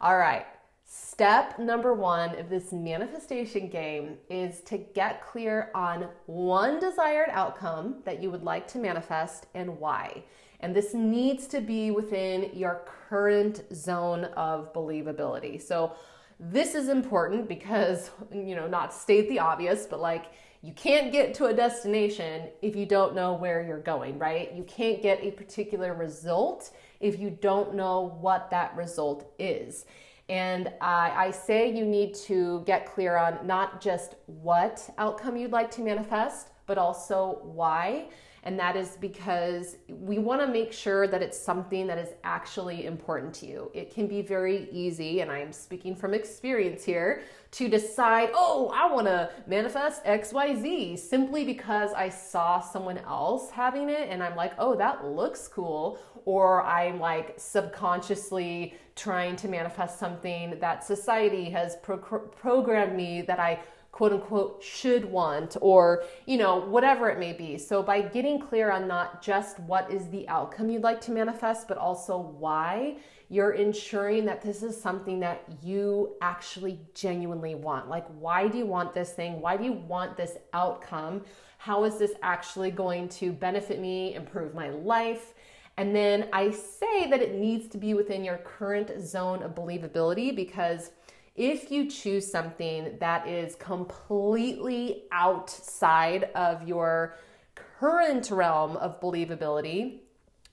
All 0.00 0.18
right. 0.18 0.44
Step 0.88 1.58
number 1.58 1.92
one 1.94 2.38
of 2.38 2.48
this 2.48 2.72
manifestation 2.72 3.68
game 3.68 4.18
is 4.30 4.60
to 4.60 4.78
get 4.78 5.20
clear 5.26 5.68
on 5.74 6.08
one 6.26 6.78
desired 6.78 7.28
outcome 7.32 7.96
that 8.04 8.22
you 8.22 8.30
would 8.30 8.44
like 8.44 8.68
to 8.68 8.78
manifest 8.78 9.46
and 9.54 9.80
why. 9.80 10.22
And 10.60 10.76
this 10.76 10.94
needs 10.94 11.48
to 11.48 11.60
be 11.60 11.90
within 11.90 12.50
your 12.54 12.82
current 13.08 13.64
zone 13.74 14.26
of 14.36 14.72
believability. 14.72 15.60
So, 15.60 15.96
this 16.38 16.74
is 16.74 16.88
important 16.90 17.48
because, 17.48 18.10
you 18.30 18.54
know, 18.54 18.68
not 18.68 18.92
state 18.92 19.28
the 19.28 19.38
obvious, 19.38 19.86
but 19.86 20.00
like 20.00 20.26
you 20.60 20.72
can't 20.74 21.10
get 21.10 21.32
to 21.34 21.46
a 21.46 21.54
destination 21.54 22.50
if 22.60 22.76
you 22.76 22.84
don't 22.84 23.14
know 23.14 23.32
where 23.32 23.66
you're 23.66 23.80
going, 23.80 24.18
right? 24.18 24.52
You 24.52 24.62
can't 24.64 25.02
get 25.02 25.24
a 25.24 25.30
particular 25.30 25.94
result 25.94 26.72
if 27.00 27.18
you 27.18 27.30
don't 27.30 27.74
know 27.74 28.18
what 28.20 28.50
that 28.50 28.76
result 28.76 29.32
is. 29.38 29.86
And 30.28 30.72
I, 30.80 31.26
I 31.26 31.30
say 31.30 31.70
you 31.70 31.84
need 31.84 32.14
to 32.26 32.62
get 32.66 32.86
clear 32.86 33.16
on 33.16 33.46
not 33.46 33.80
just 33.80 34.16
what 34.26 34.88
outcome 34.98 35.36
you'd 35.36 35.52
like 35.52 35.70
to 35.72 35.82
manifest, 35.82 36.50
but 36.66 36.78
also 36.78 37.40
why. 37.42 38.08
And 38.46 38.56
that 38.60 38.76
is 38.76 38.96
because 39.00 39.76
we 39.88 40.20
want 40.20 40.40
to 40.40 40.46
make 40.46 40.72
sure 40.72 41.08
that 41.08 41.20
it's 41.20 41.36
something 41.36 41.88
that 41.88 41.98
is 41.98 42.10
actually 42.22 42.86
important 42.86 43.34
to 43.34 43.46
you. 43.46 43.72
It 43.74 43.92
can 43.92 44.06
be 44.06 44.22
very 44.22 44.68
easy, 44.70 45.20
and 45.20 45.32
I 45.32 45.40
am 45.40 45.52
speaking 45.52 45.96
from 45.96 46.14
experience 46.14 46.84
here, 46.84 47.22
to 47.50 47.68
decide, 47.68 48.30
oh, 48.34 48.70
I 48.72 48.88
want 48.92 49.08
to 49.08 49.30
manifest 49.48 50.04
XYZ 50.04 50.96
simply 50.96 51.44
because 51.44 51.92
I 51.92 52.08
saw 52.08 52.60
someone 52.60 52.98
else 52.98 53.50
having 53.50 53.88
it 53.88 54.08
and 54.10 54.22
I'm 54.22 54.36
like, 54.36 54.52
oh, 54.58 54.76
that 54.76 55.04
looks 55.04 55.48
cool. 55.48 55.98
Or 56.24 56.62
I'm 56.62 57.00
like 57.00 57.34
subconsciously 57.38 58.74
trying 58.94 59.36
to 59.36 59.48
manifest 59.48 59.98
something 59.98 60.58
that 60.60 60.84
society 60.84 61.50
has 61.50 61.76
pro- 61.82 61.98
programmed 61.98 62.96
me 62.96 63.22
that 63.22 63.40
I 63.40 63.60
quote 63.96 64.12
unquote 64.12 64.62
should 64.62 65.06
want 65.06 65.56
or 65.62 66.04
you 66.26 66.36
know 66.36 66.56
whatever 66.56 67.08
it 67.08 67.18
may 67.18 67.32
be. 67.32 67.56
So 67.56 67.82
by 67.82 68.02
getting 68.02 68.38
clear 68.38 68.70
on 68.70 68.86
not 68.86 69.22
just 69.22 69.58
what 69.60 69.90
is 69.90 70.06
the 70.10 70.28
outcome 70.28 70.68
you'd 70.68 70.82
like 70.82 71.00
to 71.02 71.12
manifest 71.12 71.66
but 71.66 71.78
also 71.78 72.18
why 72.18 72.98
you're 73.30 73.52
ensuring 73.52 74.26
that 74.26 74.42
this 74.42 74.62
is 74.62 74.78
something 74.78 75.18
that 75.20 75.44
you 75.62 76.14
actually 76.20 76.78
genuinely 76.92 77.54
want. 77.54 77.88
Like 77.88 78.06
why 78.20 78.48
do 78.48 78.58
you 78.58 78.66
want 78.66 78.92
this 78.92 79.12
thing? 79.12 79.40
Why 79.40 79.56
do 79.56 79.64
you 79.64 79.72
want 79.72 80.14
this 80.14 80.36
outcome? 80.52 81.24
How 81.56 81.84
is 81.84 81.96
this 81.96 82.12
actually 82.22 82.72
going 82.72 83.08
to 83.20 83.32
benefit 83.32 83.80
me 83.80 84.14
improve 84.14 84.54
my 84.54 84.68
life? 84.68 85.32
And 85.78 85.96
then 85.96 86.28
i 86.34 86.50
say 86.50 87.08
that 87.10 87.22
it 87.22 87.34
needs 87.34 87.66
to 87.68 87.78
be 87.78 87.94
within 87.94 88.24
your 88.24 88.38
current 88.38 88.90
zone 89.00 89.42
of 89.42 89.54
believability 89.54 90.36
because 90.36 90.90
if 91.36 91.70
you 91.70 91.90
choose 91.90 92.30
something 92.30 92.96
that 92.98 93.28
is 93.28 93.54
completely 93.56 95.04
outside 95.12 96.30
of 96.34 96.66
your 96.66 97.16
current 97.54 98.30
realm 98.30 98.76
of 98.78 99.00
believability, 99.00 100.00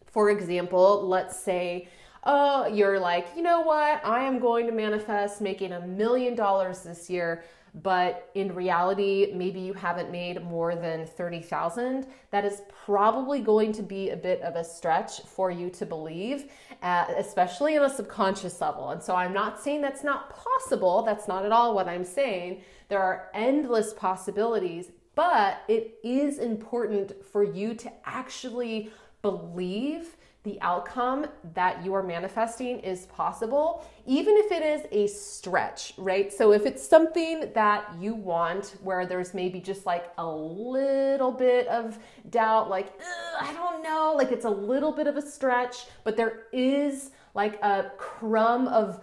for 0.05 0.29
example, 0.29 1.07
let's 1.07 1.39
say 1.39 1.87
oh, 2.25 2.67
you're 2.67 2.99
like, 2.99 3.27
you 3.35 3.41
know 3.41 3.61
what, 3.61 4.05
I 4.05 4.23
am 4.23 4.39
going 4.39 4.65
to 4.67 4.71
manifest 4.71 5.41
making 5.41 5.73
a 5.73 5.81
million 5.81 6.35
dollars 6.35 6.81
this 6.81 7.09
year 7.09 7.43
but 7.81 8.29
in 8.35 8.53
reality, 8.53 9.31
maybe 9.33 9.59
you 9.59 9.73
haven't 9.73 10.11
made 10.11 10.43
more 10.43 10.75
than 10.75 11.07
30,000, 11.07 12.05
that 12.29 12.45
is 12.45 12.61
probably 12.85 13.41
going 13.41 13.71
to 13.71 13.81
be 13.81 14.11
a 14.11 14.15
bit 14.15 14.41
of 14.41 14.55
a 14.55 14.63
stretch 14.63 15.21
for 15.21 15.49
you 15.49 15.71
to 15.71 15.85
believe, 15.85 16.51
uh, 16.83 17.05
especially 17.17 17.75
on 17.75 17.85
a 17.85 17.89
subconscious 17.89 18.61
level. 18.61 18.91
And 18.91 19.01
so 19.01 19.15
I'm 19.15 19.33
not 19.33 19.59
saying 19.59 19.81
that's 19.81 20.03
not 20.03 20.29
possible. 20.29 21.01
That's 21.01 21.27
not 21.27 21.45
at 21.45 21.51
all 21.51 21.73
what 21.73 21.87
I'm 21.87 22.03
saying. 22.03 22.61
There 22.89 23.01
are 23.01 23.31
endless 23.33 23.91
possibilities, 23.93 24.91
but 25.15 25.63
it 25.67 25.95
is 26.03 26.37
important 26.37 27.25
for 27.25 27.43
you 27.43 27.73
to 27.73 27.91
actually 28.05 28.91
believe 29.23 30.15
the 30.43 30.59
outcome 30.61 31.25
that 31.53 31.83
you 31.85 31.93
are 31.93 32.03
manifesting 32.03 32.79
is 32.79 33.05
possible, 33.05 33.85
even 34.05 34.35
if 34.37 34.51
it 34.51 34.61
is 34.61 34.85
a 34.91 35.07
stretch, 35.07 35.93
right? 35.97 36.33
So, 36.33 36.51
if 36.51 36.65
it's 36.65 36.85
something 36.85 37.51
that 37.53 37.95
you 37.99 38.13
want 38.13 38.75
where 38.83 39.05
there's 39.05 39.33
maybe 39.33 39.61
just 39.61 39.85
like 39.85 40.11
a 40.17 40.25
little 40.25 41.31
bit 41.31 41.67
of 41.67 41.97
doubt, 42.29 42.69
like, 42.69 42.91
I 43.39 43.53
don't 43.53 43.83
know, 43.83 44.13
like 44.17 44.31
it's 44.31 44.45
a 44.45 44.49
little 44.49 44.91
bit 44.91 45.07
of 45.07 45.15
a 45.15 45.21
stretch, 45.21 45.85
but 46.03 46.17
there 46.17 46.43
is 46.51 47.11
like 47.33 47.61
a 47.63 47.91
crumb 47.97 48.67
of 48.67 48.99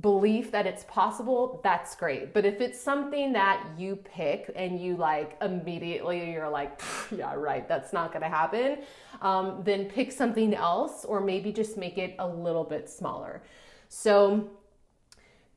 belief 0.00 0.50
that 0.50 0.66
it's 0.66 0.84
possible, 0.84 1.60
that's 1.62 1.94
great. 1.94 2.34
But 2.34 2.44
if 2.44 2.60
it's 2.60 2.80
something 2.80 3.32
that 3.32 3.66
you 3.78 3.96
pick 3.96 4.50
and 4.54 4.80
you 4.80 4.96
like 4.96 5.36
immediately, 5.40 6.32
you're 6.32 6.50
like, 6.50 6.80
yeah, 7.10 7.34
right, 7.34 7.66
that's 7.66 7.92
not 7.92 8.12
gonna 8.12 8.28
happen, 8.28 8.78
um, 9.22 9.62
then 9.64 9.86
pick 9.86 10.12
something 10.12 10.54
else 10.54 11.04
or 11.04 11.20
maybe 11.20 11.52
just 11.52 11.76
make 11.76 11.98
it 11.98 12.14
a 12.18 12.26
little 12.26 12.64
bit 12.64 12.90
smaller. 12.90 13.42
So 13.88 14.50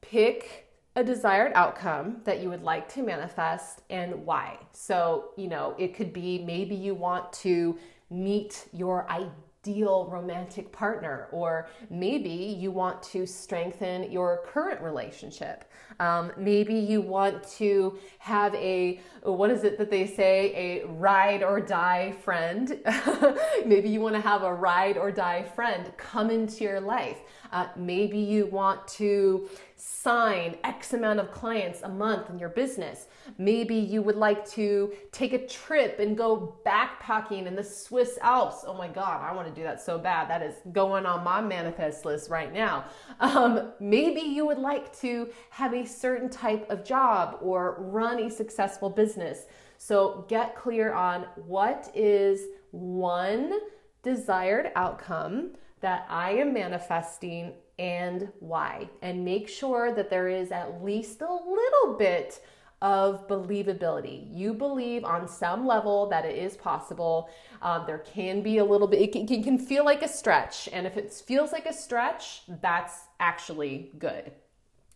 pick 0.01 0.67
a 0.95 1.03
desired 1.03 1.51
outcome 1.55 2.21
that 2.23 2.41
you 2.41 2.49
would 2.49 2.63
like 2.63 2.87
to 2.89 3.03
manifest 3.03 3.81
and 3.89 4.25
why. 4.25 4.57
So, 4.73 5.31
you 5.37 5.47
know, 5.47 5.75
it 5.77 5.95
could 5.95 6.13
be 6.13 6.43
maybe 6.45 6.75
you 6.75 6.93
want 6.93 7.31
to 7.33 7.77
meet 8.09 8.67
your 8.73 9.09
ideal 9.09 9.33
ideal 9.61 10.07
romantic 10.09 10.71
partner, 10.71 11.27
or 11.31 11.67
maybe 11.89 12.29
you 12.29 12.71
want 12.71 13.01
to 13.03 13.25
strengthen 13.25 14.09
your 14.09 14.43
current 14.47 14.81
relationship. 14.81 15.65
Um, 15.99 16.31
maybe 16.37 16.75
you 16.75 17.01
want 17.01 17.43
to 17.57 17.99
have 18.19 18.55
a, 18.55 19.01
what 19.23 19.49
is 19.49 19.65
it 19.65 19.77
that 19.77 19.89
they 19.89 20.07
say, 20.07 20.53
a 20.55 20.87
ride 20.87 21.43
or 21.43 21.59
die 21.59 22.13
friend. 22.23 22.79
maybe 23.65 23.89
you 23.89 23.99
want 23.99 24.15
to 24.15 24.21
have 24.21 24.43
a 24.43 24.53
ride 24.53 24.97
or 24.97 25.11
die 25.11 25.43
friend 25.43 25.91
come 25.97 26.29
into 26.29 26.63
your 26.63 26.79
life. 26.79 27.17
Uh, 27.51 27.67
maybe 27.75 28.17
you 28.17 28.45
want 28.45 28.87
to 28.87 29.49
sign 29.79 30.57
X 30.65 30.93
amount 30.93 31.21
of 31.21 31.31
clients 31.31 31.83
a 31.83 31.89
month 31.89 32.29
in 32.29 32.37
your 32.37 32.49
business. 32.49 33.07
Maybe 33.37 33.75
you 33.75 34.01
would 34.01 34.17
like 34.17 34.45
to 34.49 34.91
take 35.13 35.31
a 35.31 35.47
trip 35.47 35.99
and 35.99 36.17
go 36.17 36.57
backpacking 36.65 37.45
in 37.45 37.55
the 37.55 37.63
Swiss 37.63 38.19
Alps. 38.21 38.65
Oh 38.67 38.73
my 38.73 38.89
God, 38.89 39.21
I 39.21 39.33
want 39.33 39.47
to 39.47 39.53
do 39.53 39.63
that 39.63 39.81
so 39.81 39.97
bad. 39.97 40.29
That 40.29 40.41
is 40.41 40.55
going 40.73 41.05
on 41.05 41.23
my 41.23 41.39
manifest 41.39 42.03
list 42.05 42.29
right 42.29 42.53
now. 42.53 42.85
Um, 43.21 43.73
maybe 43.79 44.21
you 44.21 44.45
would 44.45 44.57
like 44.57 44.97
to 44.99 45.29
have 45.49 45.73
a 45.73 45.85
certain 45.85 46.29
type 46.29 46.69
of 46.69 46.83
job 46.83 47.37
or 47.41 47.75
run 47.79 48.19
a 48.19 48.29
successful 48.29 48.89
business. 48.89 49.45
So 49.77 50.25
get 50.27 50.55
clear 50.55 50.93
on 50.93 51.25
what 51.35 51.91
is 51.93 52.41
one 52.71 53.59
desired 54.03 54.71
outcome 54.75 55.51
that 55.81 56.05
I 56.09 56.31
am 56.31 56.53
manifesting 56.53 57.53
and 57.79 58.27
why. 58.39 58.89
And 59.01 59.25
make 59.25 59.47
sure 59.47 59.93
that 59.95 60.09
there 60.09 60.27
is 60.27 60.51
at 60.51 60.83
least 60.83 61.21
a 61.21 61.33
little 61.33 61.95
bit 61.97 62.45
of 62.81 63.27
believability. 63.27 64.27
You 64.35 64.53
believe 64.53 65.03
on 65.03 65.27
some 65.27 65.65
level 65.65 66.07
that 66.09 66.25
it 66.25 66.37
is 66.37 66.55
possible. 66.55 67.29
Um, 67.61 67.85
there 67.87 67.99
can 67.99 68.41
be 68.41 68.59
a 68.59 68.65
little 68.65 68.87
bit, 68.87 69.01
it 69.01 69.11
can, 69.11 69.21
it 69.31 69.43
can 69.43 69.57
feel 69.57 69.83
like 69.83 70.03
a 70.03 70.07
stretch. 70.07 70.69
And 70.71 70.85
if 70.85 70.97
it 70.97 71.11
feels 71.11 71.51
like 71.51 71.65
a 71.65 71.73
stretch, 71.73 72.43
that's 72.61 73.07
actually 73.19 73.91
good. 73.97 74.31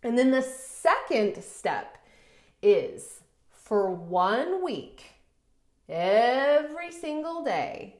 And 0.03 0.17
then 0.17 0.31
the 0.31 0.41
second 0.41 1.41
step 1.41 1.97
is 2.61 3.21
for 3.49 3.91
one 3.91 4.63
week, 4.63 5.03
every 5.87 6.91
single 6.91 7.43
day, 7.43 7.97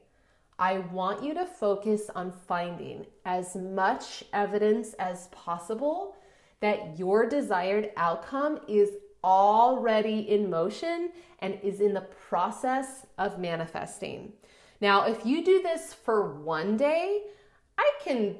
I 0.58 0.78
want 0.78 1.22
you 1.22 1.34
to 1.34 1.46
focus 1.46 2.10
on 2.14 2.32
finding 2.46 3.06
as 3.24 3.56
much 3.56 4.24
evidence 4.32 4.94
as 4.94 5.28
possible 5.28 6.16
that 6.60 6.98
your 6.98 7.28
desired 7.28 7.90
outcome 7.96 8.60
is 8.68 8.90
already 9.24 10.20
in 10.30 10.48
motion 10.48 11.10
and 11.40 11.58
is 11.62 11.80
in 11.80 11.94
the 11.94 12.06
process 12.28 13.06
of 13.18 13.38
manifesting. 13.38 14.32
Now, 14.80 15.06
if 15.06 15.26
you 15.26 15.44
do 15.44 15.62
this 15.62 15.92
for 15.92 16.34
one 16.40 16.76
day, 16.76 17.22
I 17.76 17.90
can 18.02 18.36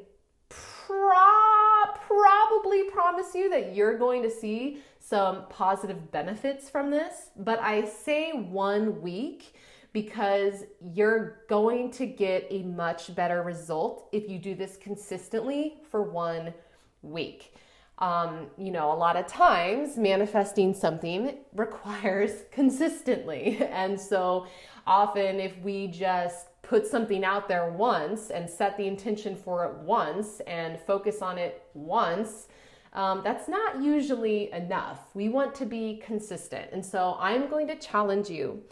pro- 0.48 1.94
probably 2.06 2.84
promise 2.90 3.34
you 3.34 3.50
that 3.50 3.74
you're 3.74 3.98
going 3.98 4.22
to 4.22 4.30
see 4.30 4.78
some 5.00 5.46
positive 5.48 6.10
benefits 6.12 6.70
from 6.70 6.90
this, 6.90 7.30
but 7.36 7.60
I 7.60 7.84
say 7.86 8.32
one 8.32 9.02
week 9.02 9.54
because 9.94 10.64
you're 10.82 11.44
going 11.48 11.88
to 11.92 12.04
get 12.04 12.46
a 12.50 12.62
much 12.64 13.14
better 13.14 13.42
result 13.42 14.08
if 14.12 14.28
you 14.28 14.38
do 14.38 14.54
this 14.54 14.76
consistently 14.76 15.78
for 15.88 16.02
one 16.02 16.52
week. 17.00 17.54
Um, 18.00 18.48
you 18.58 18.72
know, 18.72 18.92
a 18.92 18.98
lot 18.98 19.16
of 19.16 19.28
times 19.28 19.96
manifesting 19.96 20.74
something 20.74 21.36
requires 21.54 22.42
consistently. 22.50 23.62
And 23.70 23.98
so 23.98 24.46
often, 24.86 25.38
if 25.38 25.56
we 25.58 25.86
just 25.86 26.48
put 26.62 26.86
something 26.86 27.24
out 27.24 27.46
there 27.46 27.70
once 27.70 28.30
and 28.30 28.50
set 28.50 28.76
the 28.76 28.86
intention 28.86 29.36
for 29.36 29.64
it 29.64 29.74
once 29.76 30.40
and 30.46 30.80
focus 30.80 31.22
on 31.22 31.38
it 31.38 31.62
once, 31.74 32.48
um, 32.94 33.20
that's 33.22 33.48
not 33.48 33.80
usually 33.80 34.50
enough. 34.50 34.98
We 35.14 35.28
want 35.28 35.54
to 35.56 35.66
be 35.66 36.02
consistent. 36.04 36.70
And 36.72 36.84
so 36.84 37.16
I'm 37.20 37.48
going 37.48 37.68
to 37.68 37.76
challenge 37.76 38.28
you 38.28 38.62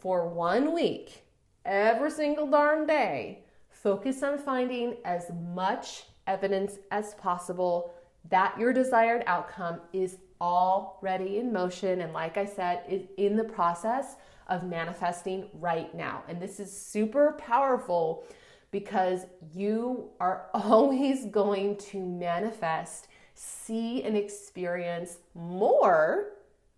for 0.00 0.26
one 0.28 0.72
week, 0.72 1.24
every 1.64 2.10
single 2.10 2.46
darn 2.46 2.86
day, 2.86 3.44
focus 3.68 4.22
on 4.22 4.38
finding 4.38 4.96
as 5.04 5.30
much 5.52 6.04
evidence 6.26 6.78
as 6.90 7.14
possible 7.14 7.92
that 8.28 8.58
your 8.58 8.72
desired 8.72 9.22
outcome 9.26 9.80
is 9.92 10.18
already 10.40 11.38
in 11.38 11.52
motion 11.52 12.00
and 12.00 12.12
like 12.12 12.38
I 12.38 12.46
said 12.46 12.82
is 12.88 13.02
in 13.18 13.36
the 13.36 13.44
process 13.44 14.16
of 14.48 14.64
manifesting 14.64 15.48
right 15.54 15.94
now. 15.94 16.22
And 16.28 16.40
this 16.40 16.60
is 16.60 16.74
super 16.74 17.32
powerful 17.38 18.24
because 18.70 19.26
you 19.54 20.10
are 20.18 20.46
always 20.54 21.26
going 21.26 21.76
to 21.76 22.00
manifest, 22.00 23.08
see 23.34 24.02
and 24.02 24.16
experience 24.16 25.18
more 25.34 26.32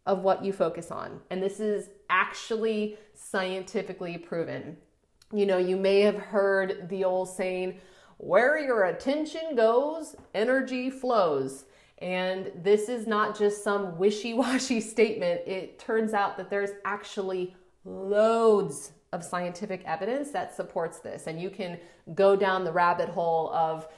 of 0.06 0.22
what 0.22 0.44
you 0.44 0.52
focus 0.52 0.90
on. 0.90 1.20
And 1.30 1.42
this 1.42 1.60
is 1.60 1.90
actually 2.12 2.98
scientifically 3.14 4.18
proven. 4.18 4.76
You 5.32 5.46
know, 5.46 5.56
you 5.56 5.76
may 5.76 6.00
have 6.00 6.16
heard 6.16 6.88
the 6.90 7.04
old 7.04 7.30
saying, 7.30 7.80
where 8.18 8.58
your 8.58 8.84
attention 8.84 9.56
goes, 9.56 10.14
energy 10.34 10.90
flows. 10.90 11.64
And 11.98 12.52
this 12.62 12.88
is 12.88 13.06
not 13.06 13.36
just 13.36 13.64
some 13.64 13.96
wishy 13.96 14.34
washy 14.34 14.80
statement. 14.94 15.40
It 15.46 15.78
turns 15.78 16.12
out 16.12 16.36
that 16.36 16.50
there's 16.50 16.70
actually 16.84 17.56
loads 17.84 18.92
of 19.12 19.24
scientific 19.24 19.82
evidence 19.84 20.30
that 20.30 20.54
supports 20.54 20.98
this. 20.98 21.26
And 21.26 21.40
you 21.40 21.50
can 21.50 21.78
go 22.14 22.36
down 22.36 22.64
the 22.64 22.72
rabbit 22.72 23.08
hole 23.08 23.52
of 23.52 23.88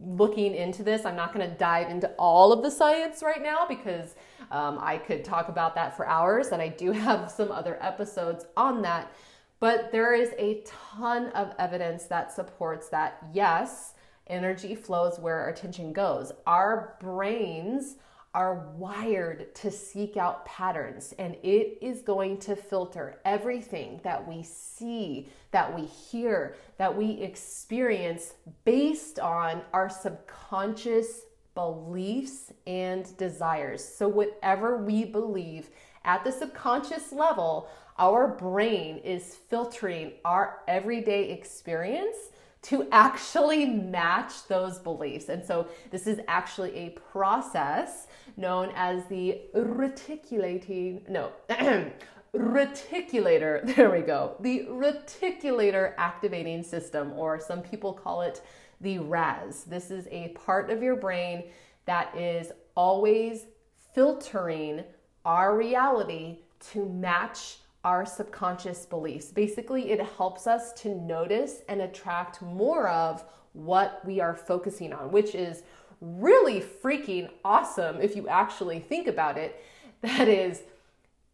looking 0.00 0.54
into 0.54 0.82
this. 0.82 1.04
I'm 1.04 1.16
not 1.16 1.34
going 1.34 1.48
to 1.48 1.56
dive 1.56 1.90
into 1.90 2.08
all 2.18 2.52
of 2.52 2.62
the 2.62 2.70
science 2.70 3.22
right 3.22 3.42
now 3.42 3.66
because 3.68 4.14
um, 4.54 4.78
I 4.80 4.98
could 4.98 5.24
talk 5.24 5.48
about 5.48 5.74
that 5.74 5.96
for 5.96 6.06
hours. 6.06 6.48
And 6.48 6.62
I 6.62 6.68
do 6.68 6.92
have 7.06 7.30
some 7.30 7.50
other 7.50 7.76
episodes 7.82 8.46
on 8.56 8.80
that. 8.82 9.12
But 9.58 9.90
there 9.92 10.14
is 10.14 10.30
a 10.38 10.62
ton 10.64 11.28
of 11.30 11.54
evidence 11.58 12.04
that 12.04 12.32
supports 12.32 12.88
that, 12.90 13.18
yes, 13.32 13.94
energy 14.28 14.74
flows 14.74 15.18
where 15.18 15.40
our 15.40 15.48
attention 15.48 15.92
goes. 15.92 16.32
Our 16.46 16.96
brains 17.00 17.96
are 18.34 18.66
wired 18.76 19.54
to 19.54 19.70
seek 19.70 20.16
out 20.16 20.44
patterns, 20.44 21.14
and 21.20 21.36
it 21.44 21.78
is 21.80 22.02
going 22.02 22.36
to 22.36 22.56
filter 22.56 23.20
everything 23.24 24.00
that 24.02 24.26
we 24.26 24.42
see, 24.42 25.28
that 25.52 25.72
we 25.72 25.82
hear, 25.82 26.56
that 26.76 26.94
we 26.94 27.12
experience 27.22 28.34
based 28.64 29.20
on 29.20 29.62
our 29.72 29.88
subconscious 29.88 31.22
beliefs 31.54 32.52
and 32.66 33.16
desires. 33.16 33.84
So, 33.84 34.08
whatever 34.08 34.78
we 34.78 35.04
believe 35.04 35.70
at 36.04 36.24
the 36.24 36.32
subconscious 36.32 37.12
level, 37.12 37.68
our 37.98 38.28
brain 38.28 38.98
is 38.98 39.36
filtering 39.48 40.12
our 40.24 40.60
everyday 40.66 41.30
experience 41.30 42.16
to 42.64 42.88
actually 42.92 43.66
match 43.66 44.46
those 44.48 44.78
beliefs. 44.78 45.28
And 45.28 45.44
so 45.44 45.68
this 45.90 46.06
is 46.06 46.18
actually 46.28 46.74
a 46.74 46.90
process 46.90 48.06
known 48.38 48.72
as 48.74 49.04
the 49.06 49.42
reticulating, 49.52 51.04
no, 51.08 51.30
reticulator, 52.34 53.62
there 53.76 53.90
we 53.90 54.00
go, 54.00 54.36
the 54.40 54.66
reticulator 54.70 55.92
activating 55.98 56.62
system, 56.62 57.12
or 57.12 57.38
some 57.38 57.60
people 57.60 57.92
call 57.92 58.22
it 58.22 58.42
the 58.84 58.98
RAS. 59.00 59.64
This 59.64 59.90
is 59.90 60.06
a 60.10 60.28
part 60.28 60.70
of 60.70 60.82
your 60.82 60.94
brain 60.94 61.44
that 61.86 62.16
is 62.16 62.52
always 62.76 63.46
filtering 63.94 64.84
our 65.24 65.56
reality 65.56 66.38
to 66.72 66.84
match 66.86 67.58
our 67.82 68.06
subconscious 68.06 68.86
beliefs. 68.86 69.32
Basically, 69.32 69.90
it 69.90 70.00
helps 70.16 70.46
us 70.46 70.72
to 70.74 70.94
notice 70.94 71.62
and 71.68 71.80
attract 71.80 72.40
more 72.42 72.88
of 72.88 73.24
what 73.54 74.00
we 74.04 74.20
are 74.20 74.34
focusing 74.34 74.92
on, 74.92 75.10
which 75.10 75.34
is 75.34 75.62
really 76.00 76.60
freaking 76.60 77.30
awesome 77.44 78.00
if 78.00 78.14
you 78.14 78.28
actually 78.28 78.78
think 78.78 79.08
about 79.08 79.36
it. 79.36 79.62
That 80.02 80.28
is, 80.28 80.60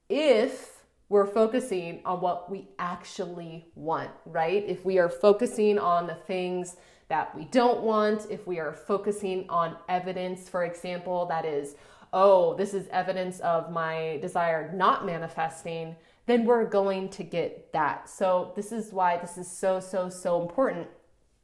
if 0.08 0.69
we're 1.11 1.27
focusing 1.27 2.01
on 2.05 2.20
what 2.20 2.49
we 2.49 2.68
actually 2.79 3.66
want, 3.75 4.11
right? 4.25 4.64
If 4.66 4.85
we 4.85 4.99
are 4.99 5.09
focusing 5.09 5.77
on 5.77 6.07
the 6.07 6.14
things 6.14 6.77
that 7.09 7.37
we 7.37 7.46
don't 7.46 7.81
want, 7.81 8.29
if 8.31 8.46
we 8.46 8.61
are 8.61 8.73
focusing 8.73 9.44
on 9.51 9.77
evidence, 9.88 10.49
for 10.49 10.64
example, 10.64 11.27
that 11.27 11.44
is, 11.44 11.75
oh, 12.12 12.55
this 12.55 12.75
is 12.75 12.87
evidence 12.92 13.40
of 13.40 13.73
my 13.73 14.18
desire 14.23 14.73
not 14.73 15.05
manifesting, 15.05 15.96
then 16.27 16.44
we're 16.44 16.64
going 16.64 17.09
to 17.09 17.25
get 17.25 17.73
that. 17.73 18.09
So, 18.09 18.53
this 18.55 18.70
is 18.70 18.92
why 18.92 19.16
this 19.18 19.37
is 19.37 19.51
so, 19.51 19.81
so, 19.81 20.09
so 20.09 20.40
important. 20.40 20.87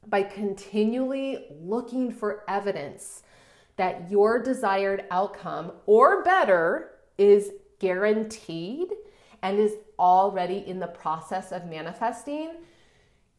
By 0.07 0.23
continually 0.23 1.47
looking 1.59 2.13
for 2.13 2.45
evidence 2.47 3.23
that 3.75 4.09
your 4.09 4.41
desired 4.41 5.03
outcome 5.11 5.73
or 5.85 6.23
better 6.23 6.91
is 7.17 7.51
guaranteed 7.79 8.93
and 9.43 9.59
is 9.59 9.73
already 9.99 10.63
in 10.67 10.79
the 10.79 10.87
process 10.87 11.51
of 11.51 11.65
manifesting, 11.65 12.51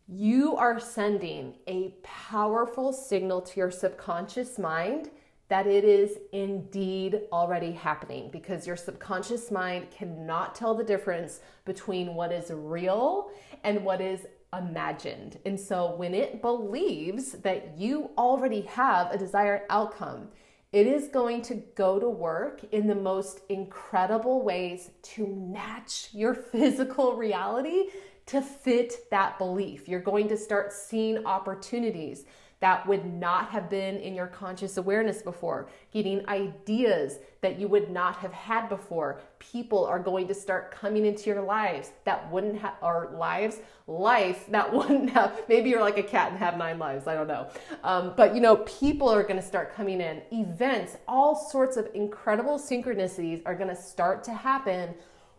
you 0.07 0.57
are 0.57 0.81
sending 0.81 1.55
a 1.67 1.95
powerful 2.03 2.93
signal 2.93 3.43
to 3.43 3.61
your 3.61 3.71
subconscious 3.71 4.59
mind 4.59 5.11
that 5.49 5.67
it 5.67 5.85
is 5.85 6.19
indeed 6.33 7.23
already 7.33 7.73
happening 7.73 8.31
because 8.31 8.67
your 8.67 8.77
subconscious 8.77 9.51
mind 9.51 9.91
cannot 9.91 10.55
tell 10.55 10.75
the 10.75 10.85
difference 10.85 11.41
between 11.65 12.15
what 12.15 12.33
is 12.33 12.51
real 12.51 13.31
and 13.65 13.85
what 13.85 14.01
is 14.01 14.27
imagined. 14.57 15.39
And 15.45 15.59
so 15.59 15.95
when 15.95 16.15
it 16.15 16.43
believes 16.43 17.33
that 17.33 17.79
you 17.79 18.11
already 18.17 18.63
have 18.63 19.11
a 19.11 19.19
desired 19.19 19.63
outcome, 19.71 20.29
it 20.73 20.87
is 20.87 21.09
going 21.09 21.43
to 21.43 21.55
go 21.75 21.99
to 21.99 22.09
work 22.09 22.63
in 22.73 22.87
the 22.87 22.95
most 22.95 23.41
incredible 23.49 24.43
ways 24.43 24.91
to 25.03 25.27
match 25.27 26.09
your 26.13 26.35
physical 26.53 27.15
reality 27.17 27.85
to 28.27 28.43
fit 28.43 29.11
that 29.11 29.39
belief. 29.39 29.89
You're 29.89 30.01
going 30.01 30.29
to 30.29 30.37
start 30.37 30.73
seeing 30.73 31.25
opportunities 31.25 32.25
that 32.61 32.87
would 32.87 33.05
not 33.05 33.51
have 33.51 33.71
been 33.71 33.97
in 33.99 34.15
your 34.15 34.27
conscious 34.27 34.77
awareness 34.77 35.23
before, 35.23 35.69
getting 35.93 36.29
ideas 36.29 37.19
that 37.41 37.59
you 37.59 37.69
would 37.69 37.89
not 37.89 38.17
have 38.17 38.33
had 38.33 38.69
before. 38.69 39.21
People 39.39 39.85
are 39.85 40.01
going 40.01 40.27
to 40.27 40.35
start 40.35 40.73
coming 40.73 41.07
into 41.07 41.31
your 41.31 41.43
lives 41.43 41.93
that 42.05 42.29
wouldn't 42.33 42.59
have, 42.59 42.75
or 42.83 43.15
lives, 43.17 43.59
life 43.87 44.47
that 44.49 44.73
wouldn't 44.75 45.11
have. 45.11 45.41
Maybe 45.49 45.71
you're 45.71 45.81
like 45.81 45.99
a 45.99 46.03
cat 46.03 46.31
and 46.31 46.39
have 46.39 46.59
nine 46.59 46.79
lives, 46.79 47.07
I 47.07 47.15
don't 47.15 47.29
know. 47.29 47.49
Um, 47.85 48.15
but 48.17 48.35
you 48.35 48.41
know, 48.41 48.57
people 48.57 49.09
are 49.09 49.23
to 49.41 49.47
start 49.47 49.75
coming 49.75 50.01
in. 50.01 50.23
Events, 50.33 50.97
all 51.07 51.37
sorts 51.37 51.77
of 51.77 51.89
incredible 51.95 52.59
synchronicities 52.59 53.41
are 53.47 53.55
to 53.69 53.81
start 53.81 54.25
to 54.25 54.35
happen 54.35 54.95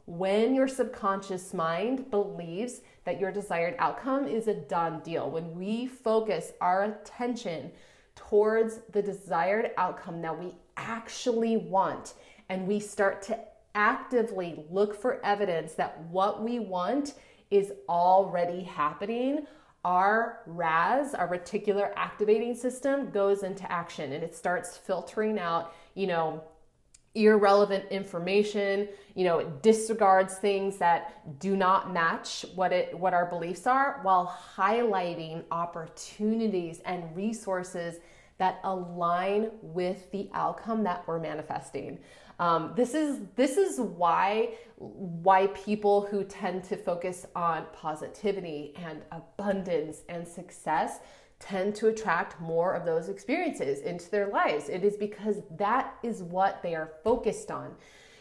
when 0.05 0.55
your 0.55 0.67
subconscious 0.67 1.53
mind 1.53 2.09
believes 2.09 2.81
that 3.09 3.19
your 3.19 3.31
desired 3.31 3.73
outcome 3.79 4.27
is 4.27 4.47
a 4.47 4.53
done 4.53 4.99
deal, 4.99 5.31
when 5.31 5.55
we 5.55 5.87
focus 5.87 6.51
our 6.61 6.83
attention 6.83 7.71
towards 8.15 8.81
the 8.91 9.01
desired 9.01 9.71
outcome 9.77 10.21
that 10.21 10.37
we 10.37 10.53
actually 10.77 11.57
want, 11.57 12.13
and 12.49 12.67
we 12.67 12.79
start 12.79 13.19
to 13.23 13.35
actively 13.73 14.63
look 14.69 14.93
for 14.95 15.19
evidence 15.25 15.73
that 15.73 15.99
what 16.11 16.43
we 16.43 16.59
want 16.59 17.15
is 17.49 17.73
already 17.87 18.61
happening, 18.61 19.47
our 19.83 20.41
RAS, 20.45 21.15
our 21.15 21.27
reticular 21.27 21.91
activating 21.95 22.53
system, 22.53 23.09
goes 23.09 23.41
into 23.41 23.71
action 23.71 24.11
and 24.11 24.23
it 24.23 24.35
starts 24.35 24.77
filtering 24.77 25.39
out, 25.39 25.73
you 25.95 26.05
know, 26.05 26.43
irrelevant 27.15 27.83
information 27.89 28.87
you 29.15 29.25
know 29.25 29.39
it 29.39 29.63
disregards 29.63 30.35
things 30.35 30.77
that 30.77 31.39
do 31.39 31.55
not 31.55 31.91
match 31.91 32.45
what 32.53 32.71
it 32.71 32.97
what 32.97 33.13
our 33.13 33.25
beliefs 33.25 33.65
are 33.65 33.99
while 34.03 34.37
highlighting 34.55 35.43
opportunities 35.51 36.81
and 36.85 37.03
resources 37.15 37.99
that 38.39 38.59
align 38.63 39.51
with 39.61 40.09
the 40.11 40.29
outcome 40.33 40.83
that 40.85 41.05
we're 41.05 41.19
manifesting. 41.19 41.99
Um, 42.39 42.71
this 42.75 42.93
is 42.93 43.19
this 43.35 43.57
is 43.57 43.79
why 43.79 44.53
why 44.77 45.47
people 45.47 46.07
who 46.09 46.23
tend 46.23 46.63
to 46.65 46.77
focus 46.77 47.25
on 47.35 47.65
positivity 47.73 48.73
and 48.77 49.01
abundance 49.11 50.03
and 50.07 50.25
success 50.25 50.99
tend 51.39 51.73
to 51.75 51.87
attract 51.87 52.39
more 52.39 52.73
of 52.73 52.85
those 52.85 53.09
experiences 53.09 53.79
into 53.79 54.09
their 54.11 54.27
lives. 54.27 54.69
It 54.69 54.83
is 54.83 54.97
because 54.97 55.37
that 55.57 55.95
is 56.03 56.21
what 56.21 56.61
they 56.61 56.75
are 56.75 56.91
focused 57.03 57.49
on. 57.49 57.75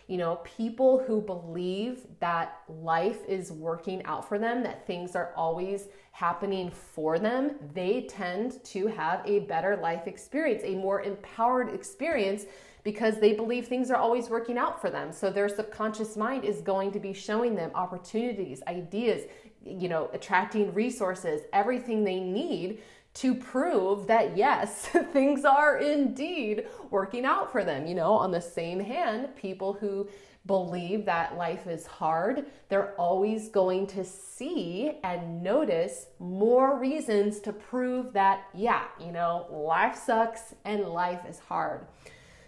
You 0.07 0.17
know, 0.17 0.37
people 0.37 1.05
who 1.07 1.21
believe 1.21 2.07
that 2.21 2.63
life 2.67 3.19
is 3.29 3.53
working 3.53 4.03
out 4.05 4.27
for 4.27 4.39
them, 4.39 4.63
that 4.63 4.87
things 4.87 5.15
are 5.15 5.33
always 5.37 5.89
happening 6.13 6.71
for 6.71 7.19
them, 7.19 7.57
they 7.75 8.07
tend 8.09 8.65
to 8.65 8.87
have 8.87 9.21
a 9.27 9.41
better 9.41 9.77
life 9.77 10.07
experience, 10.07 10.63
a 10.65 10.77
more 10.77 11.03
empowered 11.03 11.75
experience 11.75 12.47
because 12.85 13.21
they 13.21 13.35
believe 13.35 13.67
things 13.67 13.91
are 13.91 13.99
always 13.99 14.31
working 14.31 14.57
out 14.57 14.81
for 14.81 14.89
them. 14.89 15.13
So 15.13 15.31
their 15.31 15.49
subconscious 15.49 16.17
mind 16.17 16.45
is 16.45 16.63
going 16.63 16.91
to 16.93 16.99
be 16.99 17.13
showing 17.13 17.55
them 17.55 17.71
opportunities, 17.75 18.63
ideas, 18.67 19.25
you 19.63 19.89
know, 19.91 20.09
attracting 20.15 20.73
resources, 20.73 21.43
everything 21.53 22.03
they 22.03 22.21
need 22.21 22.81
to 23.19 23.35
prove 23.35 24.07
that 24.07 24.37
yes, 24.37 24.87
things 25.13 25.45
are 25.45 25.79
indeed 25.79 26.67
working 26.91 27.25
out 27.25 27.51
for 27.51 27.65
them. 27.65 27.87
You 27.87 27.95
know, 27.95 28.13
on 28.13 28.31
the 28.31 28.41
same 28.41 28.81
hand, 28.81 29.35
people 29.37 29.73
who 29.73 30.09
believe 30.47 31.05
that 31.05 31.37
life 31.37 31.67
is 31.67 31.87
hard, 31.87 32.47
they're 32.69 32.95
always 32.95 33.49
going 33.49 33.87
to 33.89 34.05
see 34.05 34.99
and 35.05 35.43
notice 35.43 36.07
more 36.19 36.79
reasons 36.79 37.41
to 37.41 37.53
prove 37.53 38.13
that, 38.15 38.45
yeah, 38.55 38.85
you 38.99 39.13
know, 39.13 39.47
life 39.51 39.97
sucks 39.97 40.55
and 40.65 40.85
life 40.85 41.21
is 41.29 41.39
hard. 41.39 41.87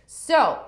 So, 0.07 0.65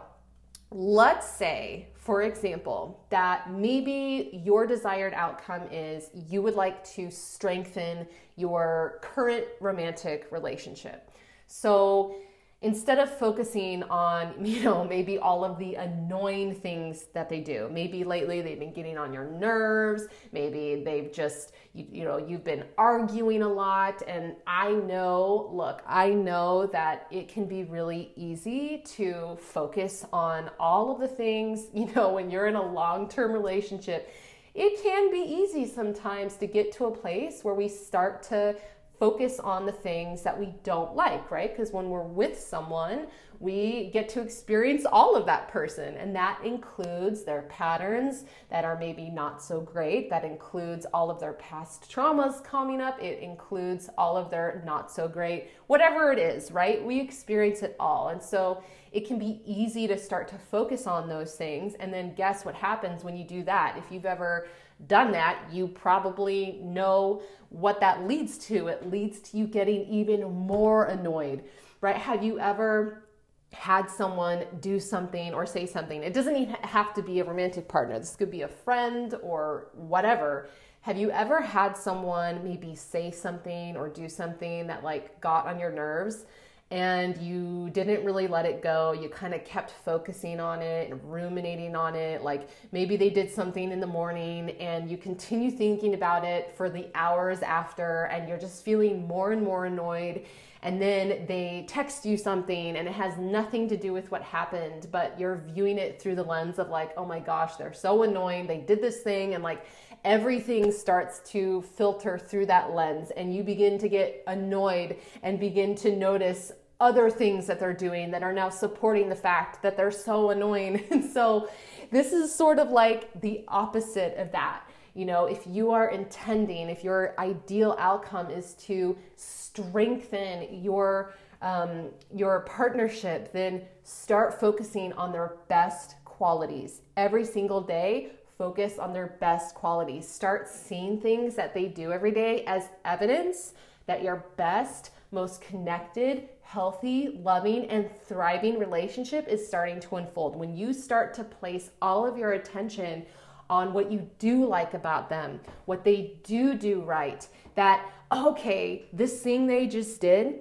let's 0.70 1.28
say 1.28 1.88
for 2.02 2.22
example, 2.22 3.00
that 3.10 3.52
maybe 3.52 4.42
your 4.44 4.66
desired 4.66 5.14
outcome 5.14 5.62
is 5.70 6.10
you 6.28 6.42
would 6.42 6.56
like 6.56 6.82
to 6.94 7.12
strengthen 7.12 8.08
your 8.34 8.98
current 9.02 9.44
romantic 9.60 10.26
relationship. 10.32 11.12
So 11.46 12.16
instead 12.62 12.98
of 12.98 13.10
focusing 13.18 13.82
on, 13.84 14.34
you 14.44 14.62
know, 14.62 14.84
maybe 14.84 15.18
all 15.18 15.44
of 15.44 15.58
the 15.58 15.74
annoying 15.74 16.54
things 16.54 17.06
that 17.12 17.28
they 17.28 17.40
do, 17.40 17.68
maybe 17.70 18.04
lately 18.04 18.40
they've 18.40 18.58
been 18.58 18.72
getting 18.72 18.96
on 18.96 19.12
your 19.12 19.24
nerves, 19.24 20.04
maybe 20.32 20.82
they've 20.84 21.12
just, 21.12 21.52
you, 21.74 21.86
you 21.90 22.04
know, 22.04 22.16
you've 22.16 22.44
been 22.44 22.64
arguing 22.78 23.42
a 23.42 23.48
lot. 23.48 24.02
And 24.06 24.36
I 24.46 24.72
know, 24.72 25.50
look, 25.52 25.82
I 25.86 26.10
know 26.10 26.66
that 26.68 27.06
it 27.10 27.28
can 27.28 27.46
be 27.46 27.64
really 27.64 28.12
easy 28.16 28.82
to 28.96 29.36
focus 29.40 30.06
on 30.12 30.50
all 30.58 30.92
of 30.92 31.00
the 31.00 31.08
things, 31.08 31.66
you 31.74 31.92
know, 31.94 32.12
when 32.12 32.30
you're 32.30 32.46
in 32.46 32.56
a 32.56 32.72
long 32.72 33.08
term 33.08 33.32
relationship. 33.32 34.12
It 34.54 34.82
can 34.82 35.10
be 35.10 35.18
easy 35.18 35.66
sometimes 35.66 36.36
to 36.36 36.46
get 36.46 36.72
to 36.72 36.84
a 36.84 36.90
place 36.90 37.42
where 37.42 37.54
we 37.54 37.68
start 37.68 38.22
to 38.24 38.54
focus 38.98 39.40
on 39.40 39.66
the 39.66 39.72
things 39.72 40.22
that 40.22 40.38
we 40.38 40.54
don't 40.62 40.94
like, 40.94 41.30
right? 41.30 41.50
Because 41.50 41.72
when 41.72 41.90
we're 41.90 42.02
with 42.02 42.38
someone, 42.38 43.08
we 43.40 43.90
get 43.92 44.08
to 44.10 44.20
experience 44.20 44.84
all 44.84 45.16
of 45.16 45.26
that 45.26 45.48
person, 45.48 45.96
and 45.96 46.14
that 46.14 46.38
includes 46.44 47.24
their 47.24 47.42
patterns 47.42 48.24
that 48.50 48.64
are 48.64 48.78
maybe 48.78 49.10
not 49.10 49.42
so 49.42 49.60
great. 49.60 50.08
That 50.08 50.24
includes 50.24 50.86
all 50.94 51.10
of 51.10 51.18
their 51.18 51.32
past 51.32 51.90
traumas 51.90 52.44
coming 52.44 52.80
up. 52.80 53.02
It 53.02 53.18
includes 53.18 53.90
all 53.98 54.16
of 54.16 54.30
their 54.30 54.62
not 54.64 54.92
so 54.92 55.08
great, 55.08 55.48
whatever 55.66 56.12
it 56.12 56.20
is, 56.20 56.52
right? 56.52 56.84
We 56.84 57.00
experience 57.00 57.62
it 57.62 57.74
all. 57.80 58.10
And 58.10 58.22
so 58.22 58.62
it 58.92 59.08
can 59.08 59.18
be 59.18 59.40
easy 59.44 59.88
to 59.88 59.98
start 59.98 60.28
to 60.28 60.38
focus 60.38 60.86
on 60.86 61.08
those 61.08 61.34
things. 61.34 61.74
And 61.80 61.92
then 61.92 62.14
guess 62.14 62.44
what 62.44 62.54
happens 62.54 63.02
when 63.02 63.16
you 63.16 63.24
do 63.24 63.42
that? 63.44 63.76
If 63.76 63.90
you've 63.90 64.06
ever 64.06 64.46
done 64.86 65.12
that, 65.12 65.38
you 65.52 65.68
probably 65.68 66.60
know 66.62 67.22
what 67.50 67.80
that 67.80 68.06
leads 68.06 68.38
to. 68.38 68.68
It 68.68 68.90
leads 68.90 69.20
to 69.20 69.36
you 69.36 69.46
getting 69.46 69.82
even 69.86 70.22
more 70.32 70.86
annoyed, 70.86 71.44
right? 71.80 71.96
Have 71.96 72.22
you 72.22 72.38
ever 72.38 73.04
had 73.52 73.90
someone 73.90 74.44
do 74.60 74.80
something 74.80 75.34
or 75.34 75.44
say 75.44 75.66
something? 75.66 76.02
It 76.02 76.14
doesn't 76.14 76.36
even 76.36 76.54
have 76.62 76.94
to 76.94 77.02
be 77.02 77.20
a 77.20 77.24
romantic 77.24 77.68
partner, 77.68 77.98
this 77.98 78.16
could 78.16 78.30
be 78.30 78.42
a 78.42 78.48
friend 78.48 79.14
or 79.22 79.68
whatever. 79.74 80.48
Have 80.80 80.98
you 80.98 81.12
ever 81.12 81.40
had 81.40 81.76
someone 81.76 82.42
maybe 82.42 82.74
say 82.74 83.12
something 83.12 83.76
or 83.76 83.88
do 83.88 84.08
something 84.08 84.66
that 84.66 84.82
like 84.82 85.20
got 85.20 85.46
on 85.46 85.60
your 85.60 85.70
nerves? 85.70 86.24
And 86.72 87.18
you 87.18 87.68
didn't 87.74 88.02
really 88.02 88.26
let 88.26 88.46
it 88.46 88.62
go. 88.62 88.92
You 88.92 89.10
kind 89.10 89.34
of 89.34 89.44
kept 89.44 89.74
focusing 89.84 90.40
on 90.40 90.62
it 90.62 90.90
and 90.90 90.98
ruminating 91.04 91.76
on 91.76 91.94
it. 91.94 92.22
Like 92.22 92.48
maybe 92.72 92.96
they 92.96 93.10
did 93.10 93.30
something 93.30 93.70
in 93.70 93.78
the 93.78 93.86
morning 93.86 94.52
and 94.52 94.90
you 94.90 94.96
continue 94.96 95.50
thinking 95.50 95.92
about 95.92 96.24
it 96.24 96.56
for 96.56 96.70
the 96.70 96.88
hours 96.94 97.42
after, 97.42 98.04
and 98.04 98.26
you're 98.26 98.38
just 98.38 98.64
feeling 98.64 99.06
more 99.06 99.32
and 99.32 99.42
more 99.42 99.66
annoyed. 99.66 100.24
And 100.62 100.80
then 100.80 101.26
they 101.26 101.66
text 101.68 102.06
you 102.06 102.16
something 102.16 102.76
and 102.76 102.88
it 102.88 102.94
has 102.94 103.18
nothing 103.18 103.68
to 103.68 103.76
do 103.76 103.92
with 103.92 104.10
what 104.10 104.22
happened, 104.22 104.88
but 104.90 105.20
you're 105.20 105.44
viewing 105.52 105.76
it 105.76 106.00
through 106.00 106.14
the 106.14 106.22
lens 106.22 106.58
of 106.58 106.70
like, 106.70 106.92
oh 106.96 107.04
my 107.04 107.18
gosh, 107.18 107.56
they're 107.56 107.74
so 107.74 108.02
annoying. 108.04 108.46
They 108.46 108.58
did 108.58 108.80
this 108.80 109.00
thing. 109.02 109.34
And 109.34 109.44
like 109.44 109.66
everything 110.04 110.72
starts 110.72 111.20
to 111.32 111.62
filter 111.76 112.16
through 112.16 112.46
that 112.46 112.72
lens 112.72 113.10
and 113.16 113.34
you 113.34 113.42
begin 113.42 113.78
to 113.78 113.88
get 113.88 114.22
annoyed 114.26 114.96
and 115.22 115.38
begin 115.38 115.74
to 115.76 115.94
notice 115.94 116.52
other 116.82 117.08
things 117.08 117.46
that 117.46 117.60
they're 117.60 117.72
doing 117.72 118.10
that 118.10 118.24
are 118.24 118.32
now 118.32 118.48
supporting 118.48 119.08
the 119.08 119.14
fact 119.14 119.62
that 119.62 119.76
they're 119.76 119.92
so 119.92 120.30
annoying. 120.30 120.84
And 120.90 121.04
so 121.04 121.48
this 121.92 122.12
is 122.12 122.34
sort 122.34 122.58
of 122.58 122.70
like 122.70 123.20
the 123.20 123.44
opposite 123.46 124.16
of 124.18 124.32
that. 124.32 124.68
You 124.94 125.06
know, 125.06 125.26
if 125.26 125.46
you 125.46 125.70
are 125.70 125.90
intending, 125.90 126.68
if 126.68 126.82
your 126.82 127.14
ideal 127.18 127.76
outcome 127.78 128.30
is 128.30 128.54
to 128.66 128.98
strengthen 129.16 130.62
your 130.62 131.14
um, 131.40 131.90
your 132.14 132.40
partnership, 132.40 133.32
then 133.32 133.62
start 133.82 134.38
focusing 134.38 134.92
on 134.92 135.12
their 135.12 135.36
best 135.48 135.96
qualities 136.04 136.82
every 136.96 137.24
single 137.24 137.60
day. 137.60 138.12
Focus 138.38 138.78
on 138.78 138.92
their 138.92 139.16
best 139.20 139.54
qualities. 139.54 140.06
Start 140.06 140.48
seeing 140.48 141.00
things 141.00 141.34
that 141.36 141.54
they 141.54 141.66
do 141.66 141.92
every 141.92 142.12
day 142.12 142.44
as 142.44 142.68
evidence 142.84 143.54
that 143.86 144.02
your 144.02 144.24
best, 144.36 144.90
most 145.10 145.40
connected, 145.40 146.28
healthy, 146.52 147.18
loving, 147.22 147.64
and 147.70 147.88
thriving 148.04 148.58
relationship 148.58 149.26
is 149.26 149.46
starting 149.46 149.80
to 149.80 149.96
unfold. 149.96 150.36
When 150.36 150.54
you 150.54 150.74
start 150.74 151.14
to 151.14 151.24
place 151.24 151.70
all 151.80 152.06
of 152.06 152.18
your 152.18 152.32
attention 152.32 153.06
on 153.48 153.72
what 153.72 153.90
you 153.90 154.06
do 154.18 154.44
like 154.44 154.74
about 154.74 155.08
them, 155.08 155.40
what 155.64 155.82
they 155.82 156.18
do 156.24 156.52
do 156.52 156.82
right, 156.82 157.26
that, 157.54 157.90
okay, 158.12 158.84
this 158.92 159.22
thing 159.22 159.46
they 159.46 159.66
just 159.66 159.98
did, 159.98 160.40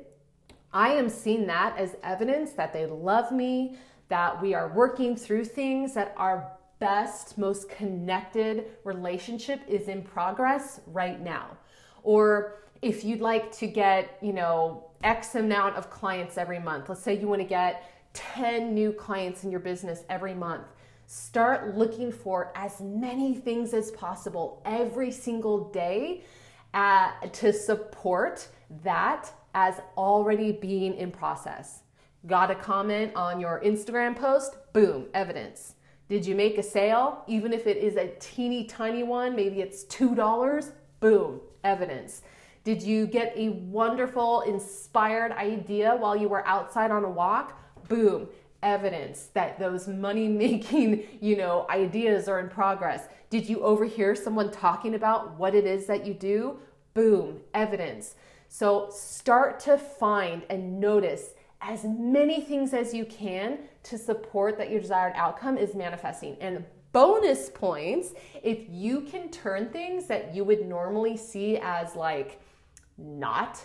I 0.74 0.90
am 0.90 1.08
seeing 1.08 1.48
that 1.48 1.78
as 1.78 1.96
evidence 2.04 2.52
that 2.54 2.74
they 2.74 2.86
love 2.86 3.32
me, 3.32 3.78
that 4.10 4.42
we 4.42 4.54
are 4.54 4.74
working 4.74 5.16
through 5.16 5.46
things, 5.46 5.94
that 5.94 6.14
our 6.18 6.52
best, 6.80 7.38
most 7.38 7.70
connected 7.70 8.66
relationship 8.84 9.62
is 9.66 9.88
in 9.88 10.02
progress 10.04 10.82
right 10.88 11.22
now. 11.22 11.58
Or 12.04 12.66
if 12.82 13.04
you'd 13.04 13.22
like 13.22 13.52
to 13.58 13.68
get, 13.68 14.18
you 14.22 14.34
know, 14.34 14.86
X 15.04 15.36
amount 15.36 15.76
of 15.76 15.90
clients 15.90 16.38
every 16.38 16.60
month, 16.60 16.90
let's 16.90 17.02
say 17.02 17.18
you 17.18 17.28
want 17.28 17.42
to 17.42 17.48
get 17.48 17.84
10 18.14 18.74
new 18.74 18.92
clients 18.92 19.44
in 19.44 19.52
your 19.52 19.60
business 19.60 20.04
every 20.10 20.34
month, 20.34 20.66
start 21.06 21.76
looking 21.76 22.12
for 22.12 22.52
as 22.56 22.82
many 22.82 23.36
things 23.36 23.74
as 23.74 23.92
possible 23.92 24.62
every 24.66 25.12
single 25.12 25.70
day 25.72 26.24
uh, 26.74 27.12
to 27.32 27.52
support 27.52 28.48
that 28.84 29.30
as 29.54 29.82
already 29.98 30.52
being 30.52 30.96
in 30.96 31.12
process. 31.12 31.82
Got 32.28 32.52
a 32.52 32.56
comment 32.56 33.14
on 33.16 33.40
your 33.40 33.62
Instagram 33.64 34.16
post? 34.16 34.56
Boom, 34.74 35.08
evidence. 35.14 35.76
Did 36.08 36.26
you 36.26 36.36
make 36.36 36.58
a 36.58 36.64
sale? 36.64 37.24
Even 37.28 37.52
if 37.54 37.68
it 37.68 37.78
is 37.78 37.96
a 37.96 38.12
teeny 38.20 38.66
tiny 38.66 39.04
one, 39.04 39.36
maybe 39.36 39.62
it's 39.62 39.86
$2, 39.86 40.72
boom, 41.00 41.42
evidence. 41.64 42.22
Did 42.64 42.84
you 42.84 43.08
get 43.08 43.34
a 43.36 43.50
wonderful, 43.50 44.42
inspired 44.42 45.32
idea 45.32 45.96
while 45.96 46.16
you 46.16 46.30
were 46.30 46.46
outside 46.48 46.92
on 46.92 47.04
a 47.04 47.10
walk? 47.10 47.60
Boom, 47.88 48.28
evidence 48.62 49.30
that 49.34 49.58
those 49.58 49.88
money 49.88 50.28
making, 50.28 51.04
you 51.22 51.38
know, 51.38 51.66
ideas 51.70 52.28
are 52.28 52.40
in 52.40 52.50
progress. 52.50 53.08
Did 53.30 53.50
you 53.50 53.62
overhear 53.62 54.16
someone 54.16 54.52
talking 54.52 54.94
about 54.94 55.40
what 55.40 55.56
it 55.56 55.66
is 55.66 55.88
that 55.88 56.06
you 56.06 56.14
do? 56.14 56.60
Boom, 56.94 57.40
evidence. 57.54 58.16
So 58.48 58.90
start 58.92 59.60
to 59.62 59.78
find 59.78 60.44
and 60.50 60.80
notice 60.80 61.34
as 61.62 61.84
many 61.84 62.42
things 62.42 62.74
as 62.74 62.94
you 62.94 63.06
can 63.06 63.60
to 63.84 63.98
support 63.98 64.58
that 64.58 64.70
your 64.70 64.82
desired 64.82 65.14
outcome 65.16 65.58
is 65.58 65.74
manifesting. 65.74 66.36
And 66.42 66.66
bonus 66.92 67.50
points 67.50 68.14
if 68.44 68.66
you 68.70 69.02
can 69.02 69.30
turn 69.30 69.70
things 69.70 70.08
that 70.08 70.36
you 70.36 70.44
would 70.44 70.68
normally 70.68 71.16
see 71.16 71.58
as 71.58 71.96
like 71.96 72.42
not 72.98 73.62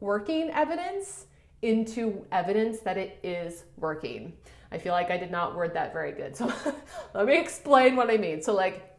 working 0.00 0.50
evidence 0.50 1.26
into 1.62 2.24
evidence 2.30 2.80
that 2.80 2.96
it 2.96 3.18
is 3.22 3.64
working. 3.76 4.32
I 4.70 4.78
feel 4.78 4.92
like 4.92 5.10
I 5.10 5.16
did 5.16 5.30
not 5.30 5.56
word 5.56 5.74
that 5.74 5.92
very 5.92 6.12
good. 6.12 6.36
So 6.36 6.52
let 7.14 7.26
me 7.26 7.38
explain 7.38 7.96
what 7.96 8.10
I 8.10 8.16
mean. 8.16 8.42
So, 8.42 8.54
like, 8.54 8.96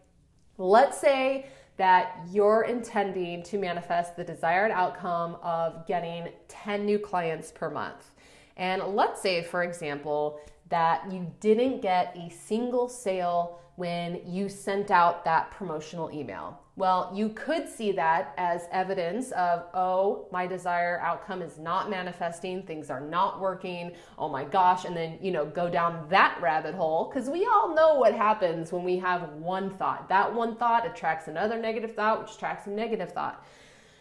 let's 0.57 0.99
say 0.99 1.47
that 1.77 2.19
you're 2.29 2.63
intending 2.63 3.41
to 3.43 3.57
manifest 3.57 4.17
the 4.17 4.23
desired 4.23 4.71
outcome 4.71 5.37
of 5.41 5.87
getting 5.87 6.27
10 6.49 6.85
new 6.85 6.99
clients 6.99 7.51
per 7.51 7.69
month. 7.69 8.11
And 8.57 8.83
let's 8.83 9.21
say, 9.21 9.43
for 9.43 9.63
example, 9.63 10.41
that 10.67 11.09
you 11.11 11.31
didn't 11.39 11.81
get 11.81 12.15
a 12.17 12.29
single 12.29 12.89
sale 12.89 13.59
when 13.79 14.19
you 14.25 14.49
sent 14.49 14.91
out 14.91 15.23
that 15.23 15.49
promotional 15.51 16.11
email. 16.11 16.59
Well, 16.75 17.09
you 17.15 17.29
could 17.29 17.69
see 17.69 17.93
that 17.93 18.33
as 18.37 18.67
evidence 18.73 19.31
of, 19.31 19.63
oh, 19.73 20.27
my 20.33 20.45
desire 20.45 20.99
outcome 20.99 21.41
is 21.41 21.57
not 21.57 21.89
manifesting, 21.89 22.63
things 22.63 22.89
are 22.89 22.99
not 22.99 23.39
working, 23.39 23.93
oh 24.17 24.27
my 24.27 24.43
gosh, 24.43 24.83
and 24.83 24.95
then, 24.95 25.17
you 25.21 25.31
know, 25.31 25.45
go 25.45 25.69
down 25.69 26.05
that 26.09 26.37
rabbit 26.41 26.75
hole 26.75 27.09
because 27.09 27.29
we 27.29 27.45
all 27.45 27.73
know 27.73 27.95
what 27.95 28.13
happens 28.13 28.73
when 28.73 28.83
we 28.83 28.97
have 28.97 29.29
one 29.35 29.69
thought. 29.77 30.09
That 30.09 30.35
one 30.35 30.57
thought 30.57 30.85
attracts 30.85 31.29
another 31.29 31.57
negative 31.57 31.95
thought, 31.95 32.19
which 32.19 32.35
attracts 32.35 32.67
a 32.67 32.71
negative 32.71 33.13
thought. 33.13 33.45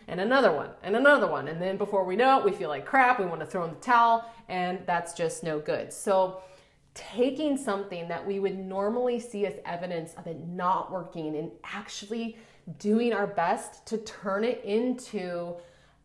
And 0.08 0.20
another 0.20 0.50
one, 0.50 0.70
and 0.82 0.96
another 0.96 1.28
one. 1.28 1.46
And 1.46 1.62
then 1.62 1.76
before 1.76 2.04
we 2.04 2.16
know 2.16 2.40
it, 2.40 2.44
we 2.44 2.50
feel 2.50 2.68
like 2.68 2.84
crap, 2.84 3.20
we 3.20 3.26
want 3.26 3.40
to 3.40 3.46
throw 3.46 3.62
in 3.62 3.70
the 3.70 3.76
towel, 3.76 4.28
and 4.48 4.80
that's 4.86 5.12
just 5.12 5.44
no 5.44 5.60
good. 5.60 5.92
So, 5.92 6.42
taking 6.94 7.56
something 7.56 8.08
that 8.08 8.26
we 8.26 8.40
would 8.40 8.58
normally 8.58 9.20
see 9.20 9.46
as 9.46 9.54
evidence 9.64 10.14
of 10.14 10.26
it 10.26 10.38
not 10.46 10.90
working 10.90 11.36
and 11.36 11.50
actually 11.64 12.36
doing 12.78 13.12
our 13.12 13.26
best 13.26 13.86
to 13.86 13.98
turn 13.98 14.44
it 14.44 14.62
into 14.64 15.54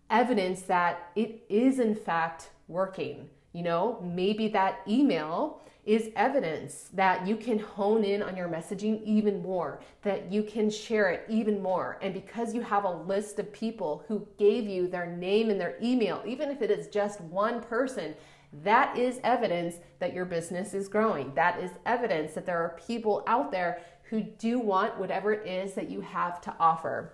evidence 0.10 0.62
that 0.63 1.12
it 1.15 1.43
is 1.50 1.80
in 1.80 1.96
fact 1.96 2.50
working. 2.67 3.30
You 3.54 3.63
know, 3.63 4.00
maybe 4.04 4.48
that 4.50 4.82
email 4.88 5.62
is 5.86 6.10
evidence 6.15 6.89
that 6.93 7.28
you 7.28 7.36
can 7.36 7.60
hone 7.60 8.04
in 8.06 8.24
on 8.24 8.38
your 8.38 8.48
messaging 8.48 9.04
even 9.04 9.41
more, 9.41 9.82
that 10.02 10.32
you 10.32 10.41
can 10.41 10.69
share 10.69 11.10
it 11.12 11.26
even 11.28 11.62
more. 11.62 12.00
And 12.02 12.13
because 12.13 12.54
you 12.54 12.62
have 12.62 12.86
a 12.86 12.89
list 12.89 13.38
of 13.39 13.52
people 13.52 14.06
who 14.08 14.26
gave 14.38 14.65
you 14.67 14.88
their 14.88 15.06
name 15.06 15.50
and 15.50 15.60
their 15.60 15.76
email, 15.84 16.24
even 16.26 16.50
if 16.50 16.62
it 16.62 16.72
is 16.72 16.88
just 16.88 17.19
one 17.22 17.62
person, 17.62 18.15
that 18.62 18.98
is 18.98 19.20
evidence 19.24 19.76
that 20.00 20.13
your 20.13 20.26
business 20.26 20.74
is 20.74 20.88
growing. 20.88 21.34
That 21.34 21.60
is 21.60 21.72
evidence 21.86 22.34
that 22.34 22.46
there 22.46 22.60
are 22.60 22.78
people 22.88 23.24
out 23.26 23.52
there 23.52 23.82
who 24.04 24.22
do 24.22 24.60
want 24.60 24.98
whatever 25.00 25.34
it 25.34 25.48
is 25.48 25.74
that 25.74 25.89
you 25.89 26.02
have 26.02 26.39
to 26.42 26.54
offer. 26.60 27.13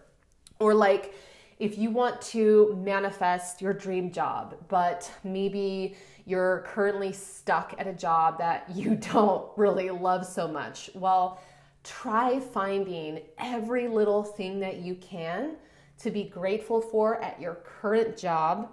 Or, 0.60 0.74
like, 0.74 1.14
if 1.58 1.78
you 1.78 1.92
want 1.92 2.22
to 2.22 2.78
manifest 2.84 3.62
your 3.62 3.74
dream 3.74 4.12
job, 4.12 4.56
but 4.68 5.10
maybe 5.24 5.96
you're 6.26 6.66
currently 6.68 7.14
stuck 7.14 7.74
at 7.78 7.88
a 7.88 7.94
job 7.94 8.38
that 8.40 8.70
you 8.74 8.96
don't 8.96 9.50
really 9.56 9.90
love 9.90 10.26
so 10.26 10.48
much, 10.48 10.90
well, 10.94 11.42
try 11.86 12.40
finding 12.40 13.22
every 13.38 13.88
little 13.88 14.24
thing 14.24 14.60
that 14.60 14.78
you 14.78 14.96
can 14.96 15.56
to 16.00 16.12
be 16.12 16.24
grateful 16.26 16.82
for 16.82 17.22
at 17.22 17.40
your 17.40 17.56
current 17.56 18.18
job 18.18 18.70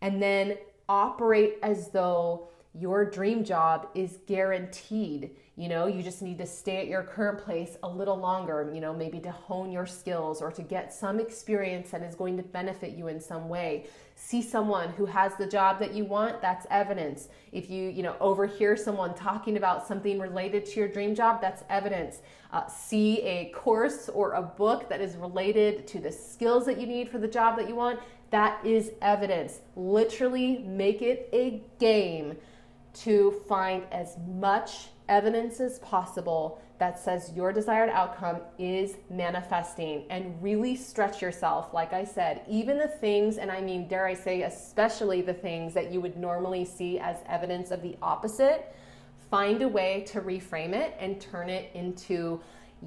and 0.00 0.22
then 0.22 0.56
operate 0.88 1.58
as 1.62 1.90
though 1.90 2.48
your 2.74 3.04
dream 3.04 3.44
job 3.44 3.88
is 3.94 4.18
guaranteed. 4.26 5.30
You 5.56 5.68
know, 5.68 5.86
you 5.86 6.04
just 6.04 6.22
need 6.22 6.38
to 6.38 6.46
stay 6.46 6.76
at 6.76 6.86
your 6.86 7.02
current 7.02 7.38
place 7.38 7.76
a 7.82 7.88
little 7.88 8.16
longer, 8.16 8.70
you 8.72 8.80
know, 8.80 8.94
maybe 8.94 9.18
to 9.20 9.32
hone 9.32 9.72
your 9.72 9.86
skills 9.86 10.40
or 10.40 10.52
to 10.52 10.62
get 10.62 10.92
some 10.94 11.18
experience 11.18 11.90
that 11.90 12.02
is 12.02 12.14
going 12.14 12.36
to 12.36 12.44
benefit 12.44 12.92
you 12.92 13.08
in 13.08 13.20
some 13.20 13.48
way. 13.48 13.86
See 14.14 14.40
someone 14.40 14.90
who 14.90 15.04
has 15.06 15.34
the 15.34 15.46
job 15.46 15.80
that 15.80 15.94
you 15.94 16.04
want, 16.04 16.40
that's 16.40 16.66
evidence. 16.70 17.28
If 17.50 17.68
you, 17.68 17.88
you 17.88 18.04
know, 18.04 18.14
overhear 18.20 18.76
someone 18.76 19.14
talking 19.14 19.56
about 19.56 19.86
something 19.86 20.20
related 20.20 20.64
to 20.66 20.78
your 20.78 20.88
dream 20.88 21.14
job, 21.14 21.40
that's 21.40 21.64
evidence. 21.68 22.22
Uh, 22.52 22.66
see 22.68 23.20
a 23.22 23.50
course 23.50 24.08
or 24.08 24.32
a 24.32 24.42
book 24.42 24.88
that 24.88 25.00
is 25.00 25.16
related 25.16 25.88
to 25.88 25.98
the 25.98 26.12
skills 26.12 26.66
that 26.66 26.80
you 26.80 26.86
need 26.86 27.08
for 27.08 27.18
the 27.18 27.28
job 27.28 27.56
that 27.56 27.68
you 27.68 27.74
want, 27.74 27.98
that 28.30 28.64
is 28.64 28.92
evidence. 29.00 29.60
Literally 29.76 30.58
make 30.58 31.02
it 31.02 31.28
a 31.32 31.62
game 31.78 32.36
to 32.94 33.42
find 33.48 33.84
as 33.92 34.16
much 34.26 34.88
evidence 35.08 35.60
as 35.60 35.78
possible 35.78 36.60
that 36.78 36.98
says 36.98 37.32
your 37.34 37.52
desired 37.52 37.90
outcome 37.90 38.38
is 38.58 38.96
manifesting 39.10 40.04
and 40.10 40.40
really 40.42 40.76
stretch 40.76 41.20
yourself. 41.20 41.74
Like 41.74 41.92
I 41.92 42.04
said, 42.04 42.42
even 42.48 42.78
the 42.78 42.86
things, 42.86 43.38
and 43.38 43.50
I 43.50 43.60
mean, 43.60 43.88
dare 43.88 44.06
I 44.06 44.14
say, 44.14 44.42
especially 44.42 45.20
the 45.22 45.34
things 45.34 45.74
that 45.74 45.90
you 45.92 46.00
would 46.00 46.16
normally 46.16 46.64
see 46.64 46.98
as 46.98 47.16
evidence 47.26 47.70
of 47.70 47.82
the 47.82 47.96
opposite, 48.00 48.74
find 49.30 49.62
a 49.62 49.68
way 49.68 50.04
to 50.08 50.20
reframe 50.20 50.72
it 50.72 50.96
and 51.00 51.20
turn 51.20 51.48
it 51.48 51.70
into, 51.74 52.40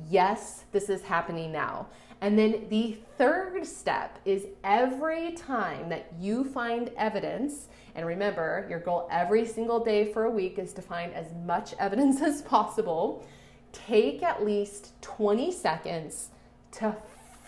yes, 0.10 0.63
this 0.71 0.89
is 0.89 1.01
happening 1.01 1.51
now. 1.51 1.88
And 2.22 2.38
then 2.38 2.68
the 2.70 2.98
third 3.18 3.66
step 3.66 4.20
is 4.26 4.46
every 4.64 5.32
time 5.32 5.90
that 5.90 6.14
you 6.20 6.44
find 6.44 6.92
evidence, 6.96 7.68
and 7.96 8.06
remember, 8.06 8.68
your 8.70 8.80
goal 8.80 9.08
every 9.12 9.46
single 9.46 9.84
day 9.84 10.14
for 10.14 10.26
a 10.26 10.30
week 10.30 10.60
is 10.60 10.72
to 10.74 10.84
find 10.84 11.14
as 11.14 11.34
much 11.46 11.74
evidence 11.80 12.22
as 12.22 12.44
possible. 12.44 13.26
Take 13.72 14.22
at 14.22 14.46
least 14.46 15.02
20 15.02 15.52
seconds 15.52 16.30
to 16.74 16.96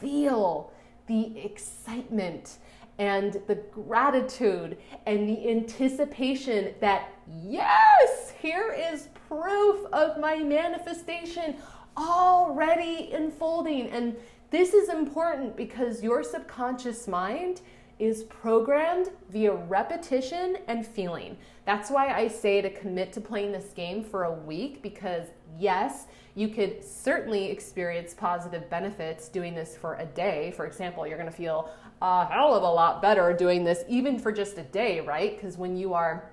feel 0.01 0.71
the 1.05 1.37
excitement 1.39 2.57
and 2.97 3.41
the 3.47 3.55
gratitude 3.55 4.77
and 5.05 5.27
the 5.27 5.49
anticipation 5.49 6.73
that, 6.79 7.09
yes, 7.41 8.33
here 8.39 8.75
is 8.77 9.09
proof 9.27 9.85
of 9.93 10.19
my 10.19 10.37
manifestation 10.37 11.55
already 11.97 13.11
unfolding. 13.13 13.89
And 13.89 14.15
this 14.53 14.75
is 14.75 14.87
important 14.87 15.57
because 15.57 16.03
your 16.03 16.21
subconscious 16.21 17.07
mind 17.07 17.61
is 17.97 18.21
programmed 18.25 19.09
via 19.31 19.51
repetition 19.51 20.57
and 20.67 20.85
feeling. 20.85 21.35
That's 21.65 21.89
why 21.89 22.13
I 22.13 22.27
say 22.27 22.61
to 22.61 22.69
commit 22.69 23.11
to 23.13 23.21
playing 23.21 23.51
this 23.51 23.73
game 23.73 24.03
for 24.03 24.25
a 24.25 24.31
week 24.31 24.83
because, 24.83 25.29
yes, 25.57 26.05
you 26.35 26.49
could 26.49 26.83
certainly 26.83 27.49
experience 27.49 28.13
positive 28.13 28.69
benefits 28.69 29.27
doing 29.27 29.55
this 29.55 29.75
for 29.75 29.95
a 29.95 30.05
day. 30.05 30.53
For 30.55 30.67
example, 30.67 31.07
you're 31.07 31.17
gonna 31.17 31.31
feel 31.31 31.71
a 32.03 32.25
hell 32.25 32.53
of 32.53 32.61
a 32.61 32.69
lot 32.71 33.01
better 33.01 33.33
doing 33.33 33.63
this 33.63 33.83
even 33.89 34.19
for 34.19 34.31
just 34.31 34.59
a 34.59 34.63
day, 34.63 34.99
right? 34.99 35.35
Because 35.35 35.57
when 35.57 35.75
you 35.75 35.95
are 35.95 36.29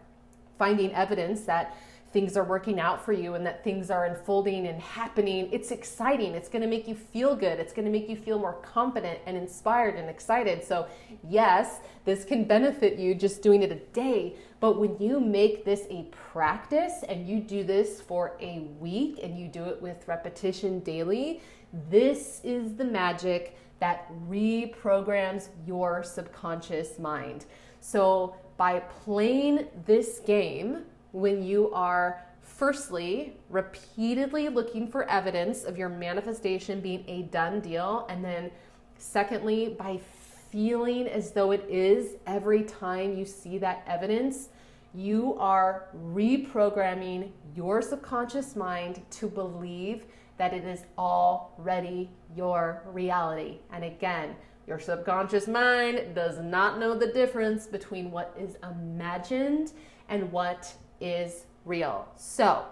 finding 0.59 0.93
evidence 0.95 1.41
that 1.47 1.75
things 2.13 2.37
are 2.37 2.45
working 2.45 2.81
out 2.81 3.05
for 3.05 3.13
you 3.13 3.35
and 3.35 3.47
that 3.47 3.63
things 3.63 3.91
are 3.91 4.07
unfolding 4.07 4.67
and 4.67 4.81
happening. 4.81 5.49
It's 5.53 5.71
exciting. 5.71 6.35
It's 6.35 6.49
going 6.49 6.63
to 6.63 6.69
make 6.69 6.89
you 6.89 6.95
feel 6.95 7.37
good. 7.37 7.61
It's 7.61 7.73
going 7.73 7.85
to 7.85 7.91
make 7.91 8.09
you 8.09 8.17
feel 8.17 8.39
more 8.39 8.55
confident 8.55 9.21
and 9.27 9.37
inspired 9.37 9.95
and 9.95 10.11
excited. 10.11 10.65
So, 10.65 10.89
yes, 11.29 11.81
this 12.05 12.25
can 12.25 12.45
benefit 12.45 12.99
you 12.99 13.15
just 13.15 13.43
doing 13.43 13.63
it 13.63 13.71
a 13.71 13.77
day. 13.93 14.37
But 14.59 14.79
when 14.81 14.99
you 14.99 15.21
make 15.21 15.65
this 15.65 15.87
a 15.89 16.09
practice 16.11 17.05
and 17.09 17.29
you 17.29 17.41
do 17.41 17.63
this 17.63 18.01
for 18.01 18.37
a 18.41 18.61
week 18.81 19.21
and 19.23 19.39
you 19.39 19.47
do 19.47 19.65
it 19.65 19.81
with 19.81 20.07
repetition 20.09 20.81
daily, 20.81 21.41
this 21.91 22.41
is 22.43 22.75
the 22.75 22.85
magic 22.85 23.57
that 23.79 24.11
reprograms 24.29 25.49
your 25.65 26.03
subconscious 26.03 26.99
mind. 26.99 27.47
So, 27.79 28.35
by 28.57 28.81
playing 28.81 29.69
this 29.87 30.21
game, 30.21 30.85
when 31.13 31.43
you 31.43 31.73
are 31.73 32.25
firstly 32.41 33.37
repeatedly 33.49 34.49
looking 34.49 34.87
for 34.87 35.09
evidence 35.09 35.65
of 35.65 35.79
your 35.79 35.89
manifestation 35.89 36.81
being 36.81 37.05
a 37.09 37.23
done 37.23 37.61
deal 37.61 38.07
and 38.09 38.25
then 38.25 38.51
secondly 38.99 39.75
by 39.79 39.99
feeling 40.51 41.07
as 41.07 41.31
though 41.31 41.53
it 41.53 41.65
is 41.69 42.17
every 42.27 42.63
time 42.63 43.17
you 43.17 43.25
see 43.25 43.57
that 43.59 43.83
evidence 43.87 44.49
you 44.93 45.37
are 45.39 45.89
reprogramming 46.13 47.31
your 47.55 47.81
subconscious 47.81 48.57
mind 48.57 49.01
to 49.11 49.29
believe 49.29 50.07
that 50.37 50.53
it 50.53 50.65
is 50.65 50.85
already 50.99 52.11
your 52.35 52.83
reality. 52.87 53.59
And 53.73 53.85
again 53.85 54.35
your 54.67 54.79
subconscious 54.79 55.49
mind 55.49 56.15
does 56.15 56.39
not 56.39 56.79
know 56.79 56.97
the 56.97 57.09
difference 57.09 57.67
between 57.67 58.11
what 58.11 58.35
is 58.39 58.57
imagined 58.63 59.73
and 60.09 60.31
what 60.31 60.73
is 61.01 61.47
real. 61.65 62.09
So, 62.17 62.65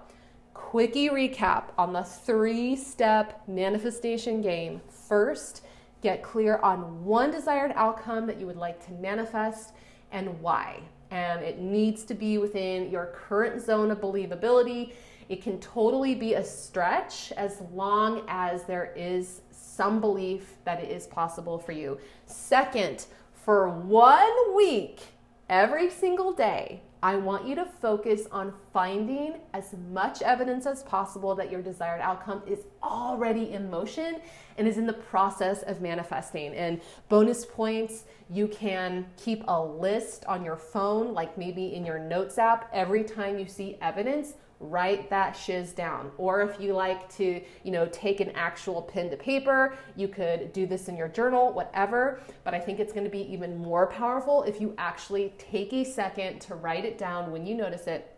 quickie 0.54 1.08
recap 1.08 1.64
on 1.78 1.92
the 1.92 2.02
three 2.02 2.76
step 2.76 3.42
manifestation 3.46 4.42
game. 4.42 4.80
First, 4.88 5.64
get 6.02 6.22
clear 6.22 6.58
on 6.58 7.04
one 7.04 7.30
desired 7.30 7.72
outcome 7.74 8.26
that 8.26 8.38
you 8.38 8.46
would 8.46 8.56
like 8.56 8.84
to 8.86 8.92
manifest 8.92 9.72
and 10.12 10.40
why. 10.40 10.80
And 11.10 11.42
it 11.42 11.58
needs 11.58 12.04
to 12.04 12.14
be 12.14 12.38
within 12.38 12.90
your 12.90 13.06
current 13.06 13.62
zone 13.62 13.90
of 13.90 14.00
believability. 14.00 14.92
It 15.28 15.42
can 15.42 15.58
totally 15.60 16.14
be 16.14 16.34
a 16.34 16.44
stretch 16.44 17.32
as 17.32 17.62
long 17.72 18.24
as 18.28 18.64
there 18.64 18.92
is 18.96 19.42
some 19.50 20.00
belief 20.00 20.56
that 20.64 20.82
it 20.82 20.90
is 20.90 21.06
possible 21.06 21.58
for 21.58 21.72
you. 21.72 21.98
Second, 22.26 23.06
for 23.32 23.68
one 23.68 24.54
week, 24.54 25.00
every 25.48 25.88
single 25.88 26.32
day, 26.32 26.82
I 27.02 27.16
want 27.16 27.46
you 27.46 27.54
to 27.54 27.64
focus 27.64 28.26
on 28.32 28.52
finding 28.72 29.34
as 29.54 29.74
much 29.92 30.20
evidence 30.22 30.66
as 30.66 30.82
possible 30.82 31.34
that 31.36 31.50
your 31.50 31.62
desired 31.62 32.00
outcome 32.00 32.42
is 32.46 32.60
already 32.82 33.52
in 33.52 33.70
motion 33.70 34.20
and 34.56 34.66
is 34.66 34.78
in 34.78 34.86
the 34.86 34.92
process 34.92 35.62
of 35.62 35.80
manifesting. 35.80 36.54
And 36.54 36.80
bonus 37.08 37.46
points, 37.46 38.04
you 38.30 38.48
can 38.48 39.06
keep 39.16 39.44
a 39.46 39.62
list 39.62 40.24
on 40.26 40.44
your 40.44 40.56
phone, 40.56 41.14
like 41.14 41.38
maybe 41.38 41.74
in 41.74 41.86
your 41.86 42.00
notes 42.00 42.36
app, 42.36 42.68
every 42.72 43.04
time 43.04 43.38
you 43.38 43.46
see 43.46 43.78
evidence 43.80 44.34
write 44.60 45.08
that 45.10 45.32
shiz 45.36 45.72
down. 45.72 46.10
Or 46.18 46.42
if 46.42 46.60
you 46.60 46.72
like 46.72 47.08
to, 47.16 47.40
you 47.62 47.70
know, 47.70 47.86
take 47.92 48.20
an 48.20 48.30
actual 48.30 48.82
pen 48.82 49.10
to 49.10 49.16
paper, 49.16 49.76
you 49.96 50.08
could 50.08 50.52
do 50.52 50.66
this 50.66 50.88
in 50.88 50.96
your 50.96 51.08
journal, 51.08 51.52
whatever. 51.52 52.20
But 52.44 52.54
I 52.54 52.58
think 52.58 52.80
it's 52.80 52.92
going 52.92 53.04
to 53.04 53.10
be 53.10 53.32
even 53.32 53.56
more 53.56 53.86
powerful 53.86 54.42
if 54.42 54.60
you 54.60 54.74
actually 54.78 55.32
take 55.38 55.72
a 55.72 55.84
second 55.84 56.40
to 56.42 56.54
write 56.54 56.84
it 56.84 56.98
down 56.98 57.30
when 57.30 57.46
you 57.46 57.54
notice 57.54 57.86
it. 57.86 58.14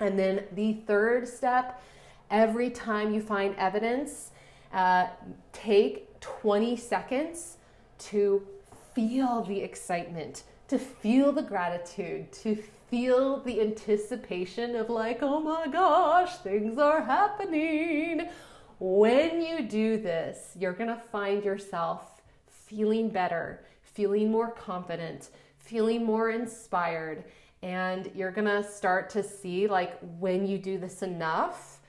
And 0.00 0.18
then 0.18 0.44
the 0.52 0.74
third 0.86 1.28
step, 1.28 1.80
every 2.30 2.70
time 2.70 3.14
you 3.14 3.20
find 3.20 3.54
evidence, 3.56 4.32
uh, 4.72 5.06
take 5.52 6.20
20 6.20 6.76
seconds 6.76 7.58
to 7.98 8.44
feel 8.94 9.42
the 9.42 9.60
excitement, 9.60 10.42
to 10.68 10.78
feel 10.78 11.30
the 11.30 11.42
gratitude, 11.42 12.32
to 12.32 12.56
feel 12.94 13.40
the 13.40 13.60
anticipation 13.60 14.76
of, 14.76 14.88
like, 14.88 15.18
oh 15.20 15.40
my 15.40 15.66
gosh, 15.66 16.36
things 16.36 16.78
are 16.78 17.02
happening. 17.02 18.28
When 18.78 19.42
you 19.42 19.62
do 19.62 19.96
this, 19.96 20.52
you're 20.56 20.74
gonna 20.74 21.02
find 21.10 21.42
yourself 21.42 22.22
feeling 22.46 23.08
better, 23.08 23.64
feeling 23.82 24.30
more 24.30 24.52
confident, 24.52 25.30
feeling 25.58 26.04
more 26.04 26.30
inspired, 26.30 27.24
and 27.64 28.12
you're 28.14 28.30
gonna 28.30 28.62
start 28.62 29.10
to 29.10 29.24
see, 29.24 29.66
like, 29.66 29.98
when 30.20 30.46
you 30.46 30.56
do 30.56 30.78
this 30.78 31.02
enough, 31.02 31.80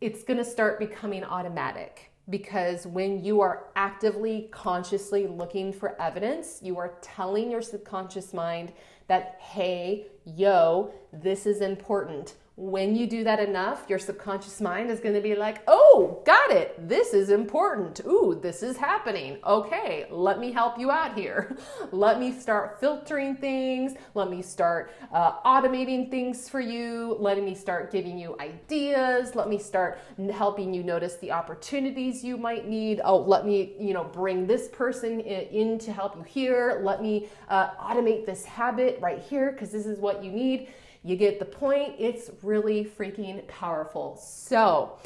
it's 0.00 0.22
gonna 0.22 0.44
start 0.44 0.78
becoming 0.78 1.24
automatic 1.24 2.12
because 2.30 2.86
when 2.86 3.22
you 3.22 3.40
are 3.40 3.66
actively, 3.74 4.48
consciously 4.50 5.26
looking 5.26 5.72
for 5.72 6.00
evidence, 6.00 6.60
you 6.62 6.78
are 6.78 6.94
telling 7.02 7.50
your 7.50 7.60
subconscious 7.60 8.32
mind 8.32 8.72
that, 9.06 9.38
hey, 9.40 10.06
yo, 10.24 10.92
this 11.12 11.46
is 11.46 11.60
important 11.60 12.34
when 12.56 12.94
you 12.94 13.08
do 13.08 13.24
that 13.24 13.40
enough, 13.40 13.84
your 13.88 13.98
subconscious 13.98 14.60
mind 14.60 14.88
is 14.88 15.00
going 15.00 15.14
to 15.14 15.20
be 15.20 15.34
like, 15.34 15.62
oh, 15.66 16.22
got 16.24 16.52
it. 16.52 16.88
This 16.88 17.12
is 17.12 17.30
important. 17.30 18.00
Ooh, 18.06 18.38
this 18.40 18.62
is 18.62 18.76
happening. 18.76 19.38
Okay, 19.44 20.06
let 20.08 20.38
me 20.38 20.52
help 20.52 20.78
you 20.78 20.88
out 20.88 21.18
here. 21.18 21.56
let 21.90 22.20
me 22.20 22.30
start 22.30 22.78
filtering 22.78 23.34
things. 23.34 23.94
Let 24.14 24.30
me 24.30 24.40
start 24.40 24.92
uh, 25.12 25.40
automating 25.40 26.12
things 26.12 26.48
for 26.48 26.60
you. 26.60 27.16
Letting 27.18 27.44
me 27.44 27.56
start 27.56 27.90
giving 27.90 28.16
you 28.16 28.36
ideas. 28.38 29.34
Let 29.34 29.48
me 29.48 29.58
start 29.58 29.98
helping 30.32 30.72
you 30.72 30.84
notice 30.84 31.16
the 31.16 31.32
opportunities 31.32 32.22
you 32.22 32.36
might 32.36 32.68
need. 32.68 33.00
Oh, 33.04 33.18
let 33.18 33.44
me, 33.44 33.72
you 33.80 33.94
know, 33.94 34.04
bring 34.04 34.46
this 34.46 34.68
person 34.68 35.18
in 35.18 35.76
to 35.80 35.92
help 35.92 36.14
you 36.14 36.22
here. 36.22 36.80
Let 36.84 37.02
me 37.02 37.26
uh, 37.48 37.70
automate 37.80 38.26
this 38.26 38.44
habit 38.44 39.00
right 39.02 39.20
here 39.20 39.50
because 39.50 39.72
this 39.72 39.86
is 39.86 39.98
what 39.98 40.22
you 40.22 40.30
need 40.30 40.68
You 41.04 41.16
get 41.16 41.38
the 41.38 41.44
point. 41.44 41.94
It's 41.98 42.30
really 42.42 42.84
freaking 42.84 43.46
powerful. 43.46 44.16
So 44.16 44.98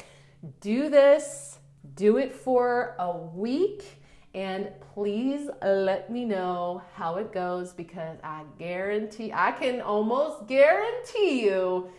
do 0.61 0.89
this, 0.89 1.59
do 1.95 2.17
it 2.17 2.33
for 2.33 2.95
a 2.97 3.15
week. 3.15 4.01
And 4.33 4.69
please 4.93 5.49
let 5.61 6.09
me 6.09 6.23
know 6.23 6.81
how 6.93 7.15
it 7.17 7.33
goes 7.33 7.73
because 7.73 8.17
I 8.23 8.43
guarantee, 8.57 9.33
I 9.33 9.51
can 9.51 9.81
almost 9.81 10.47
guarantee 10.47 11.43
you 11.43 11.89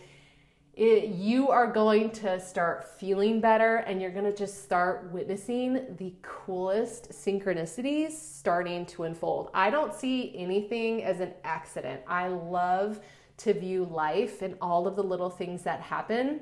it, 0.73 1.09
you 1.09 1.49
are 1.49 1.69
going 1.71 2.11
to 2.11 2.39
start 2.39 2.87
feeling 2.97 3.41
better 3.41 3.77
and 3.77 4.01
you're 4.01 4.11
going 4.11 4.25
to 4.25 4.35
just 4.35 4.63
start 4.63 5.11
witnessing 5.11 5.95
the 5.97 6.13
coolest 6.21 7.11
synchronicities 7.11 8.11
starting 8.11 8.85
to 8.87 9.03
unfold. 9.03 9.49
I 9.53 9.69
don't 9.69 9.93
see 9.93 10.33
anything 10.35 11.03
as 11.03 11.19
an 11.19 11.33
accident. 11.43 12.01
I 12.07 12.29
love 12.29 13.01
to 13.43 13.53
view 13.53 13.85
life 13.85 14.41
and 14.41 14.55
all 14.61 14.87
of 14.87 14.95
the 14.95 15.03
little 15.03 15.29
things 15.29 15.63
that 15.63 15.81
happen 15.81 16.41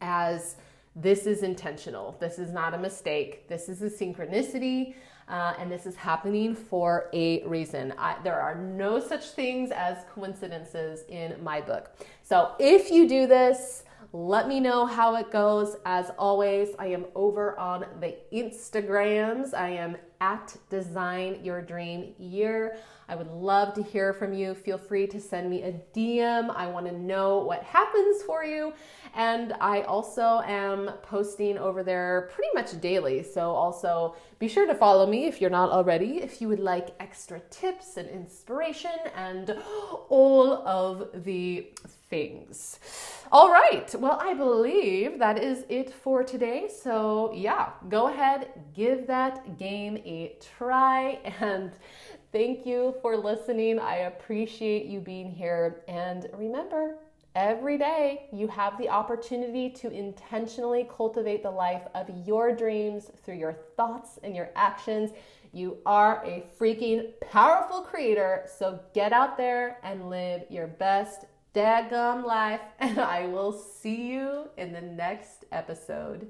as 0.00 0.56
this 0.94 1.26
is 1.26 1.42
intentional. 1.42 2.16
This 2.20 2.38
is 2.38 2.52
not 2.52 2.74
a 2.74 2.78
mistake. 2.78 3.48
This 3.48 3.68
is 3.68 3.82
a 3.82 3.90
synchronicity. 3.90 4.94
Uh, 5.28 5.54
and 5.58 5.70
this 5.70 5.84
is 5.84 5.94
happening 5.94 6.54
for 6.54 7.10
a 7.12 7.44
reason. 7.46 7.92
I, 7.98 8.16
there 8.24 8.40
are 8.40 8.54
no 8.54 8.98
such 8.98 9.26
things 9.30 9.70
as 9.70 9.98
coincidences 10.14 11.04
in 11.08 11.36
my 11.44 11.60
book. 11.60 11.94
So 12.22 12.52
if 12.58 12.90
you 12.90 13.06
do 13.06 13.26
this, 13.26 13.84
let 14.12 14.48
me 14.48 14.58
know 14.58 14.86
how 14.86 15.16
it 15.16 15.30
goes. 15.30 15.76
As 15.84 16.10
always, 16.18 16.70
I 16.78 16.86
am 16.86 17.04
over 17.14 17.58
on 17.58 17.84
the 18.00 18.16
Instagrams. 18.32 19.52
I 19.52 19.68
am 19.68 19.98
at 20.22 20.56
Design 20.70 21.40
Your 21.44 21.60
Dream 21.60 22.14
Year. 22.18 22.78
I 23.08 23.14
would 23.14 23.30
love 23.30 23.72
to 23.74 23.82
hear 23.82 24.12
from 24.12 24.34
you. 24.34 24.54
Feel 24.54 24.76
free 24.76 25.06
to 25.06 25.18
send 25.20 25.48
me 25.48 25.62
a 25.62 25.72
DM. 25.94 26.54
I 26.54 26.66
want 26.66 26.86
to 26.86 26.92
know 26.92 27.38
what 27.38 27.62
happens 27.62 28.22
for 28.22 28.44
you. 28.44 28.74
And 29.14 29.54
I 29.60 29.82
also 29.82 30.42
am 30.44 30.90
posting 31.02 31.56
over 31.56 31.82
there 31.82 32.30
pretty 32.34 32.50
much 32.54 32.78
daily. 32.80 33.22
So 33.22 33.50
also 33.50 34.14
be 34.38 34.46
sure 34.46 34.66
to 34.66 34.74
follow 34.74 35.06
me 35.06 35.26
if 35.26 35.40
you're 35.40 35.48
not 35.50 35.70
already, 35.70 36.18
if 36.18 36.42
you 36.42 36.48
would 36.48 36.60
like 36.60 36.90
extra 37.00 37.40
tips 37.50 37.96
and 37.96 38.08
inspiration 38.10 38.92
and 39.16 39.50
all 40.08 40.66
of 40.66 41.24
the 41.24 41.72
things. 42.10 42.78
All 43.32 43.50
right. 43.50 43.94
Well, 43.98 44.18
I 44.20 44.34
believe 44.34 45.18
that 45.18 45.42
is 45.42 45.64
it 45.68 45.92
for 45.92 46.22
today. 46.22 46.68
So, 46.68 47.32
yeah, 47.34 47.70
go 47.88 48.08
ahead, 48.08 48.48
give 48.74 49.06
that 49.06 49.58
game 49.58 49.96
a 49.98 50.36
try 50.56 51.18
and 51.40 51.72
Thank 52.30 52.66
you 52.66 52.94
for 53.00 53.16
listening. 53.16 53.78
I 53.78 53.96
appreciate 54.00 54.84
you 54.84 55.00
being 55.00 55.30
here. 55.30 55.82
And 55.88 56.28
remember, 56.34 56.98
every 57.34 57.78
day 57.78 58.28
you 58.32 58.46
have 58.48 58.76
the 58.76 58.90
opportunity 58.90 59.70
to 59.70 59.90
intentionally 59.90 60.86
cultivate 60.94 61.42
the 61.42 61.50
life 61.50 61.82
of 61.94 62.10
your 62.26 62.54
dreams 62.54 63.10
through 63.24 63.36
your 63.36 63.54
thoughts 63.78 64.18
and 64.22 64.36
your 64.36 64.50
actions. 64.56 65.10
You 65.52 65.78
are 65.86 66.22
a 66.26 66.44
freaking 66.60 67.12
powerful 67.20 67.80
creator. 67.80 68.44
So 68.58 68.78
get 68.92 69.14
out 69.14 69.38
there 69.38 69.78
and 69.82 70.10
live 70.10 70.42
your 70.50 70.66
best 70.66 71.24
daggum 71.54 72.24
life. 72.26 72.60
And 72.78 72.98
I 72.98 73.26
will 73.26 73.52
see 73.52 74.12
you 74.12 74.50
in 74.58 74.74
the 74.74 74.82
next 74.82 75.46
episode. 75.50 76.28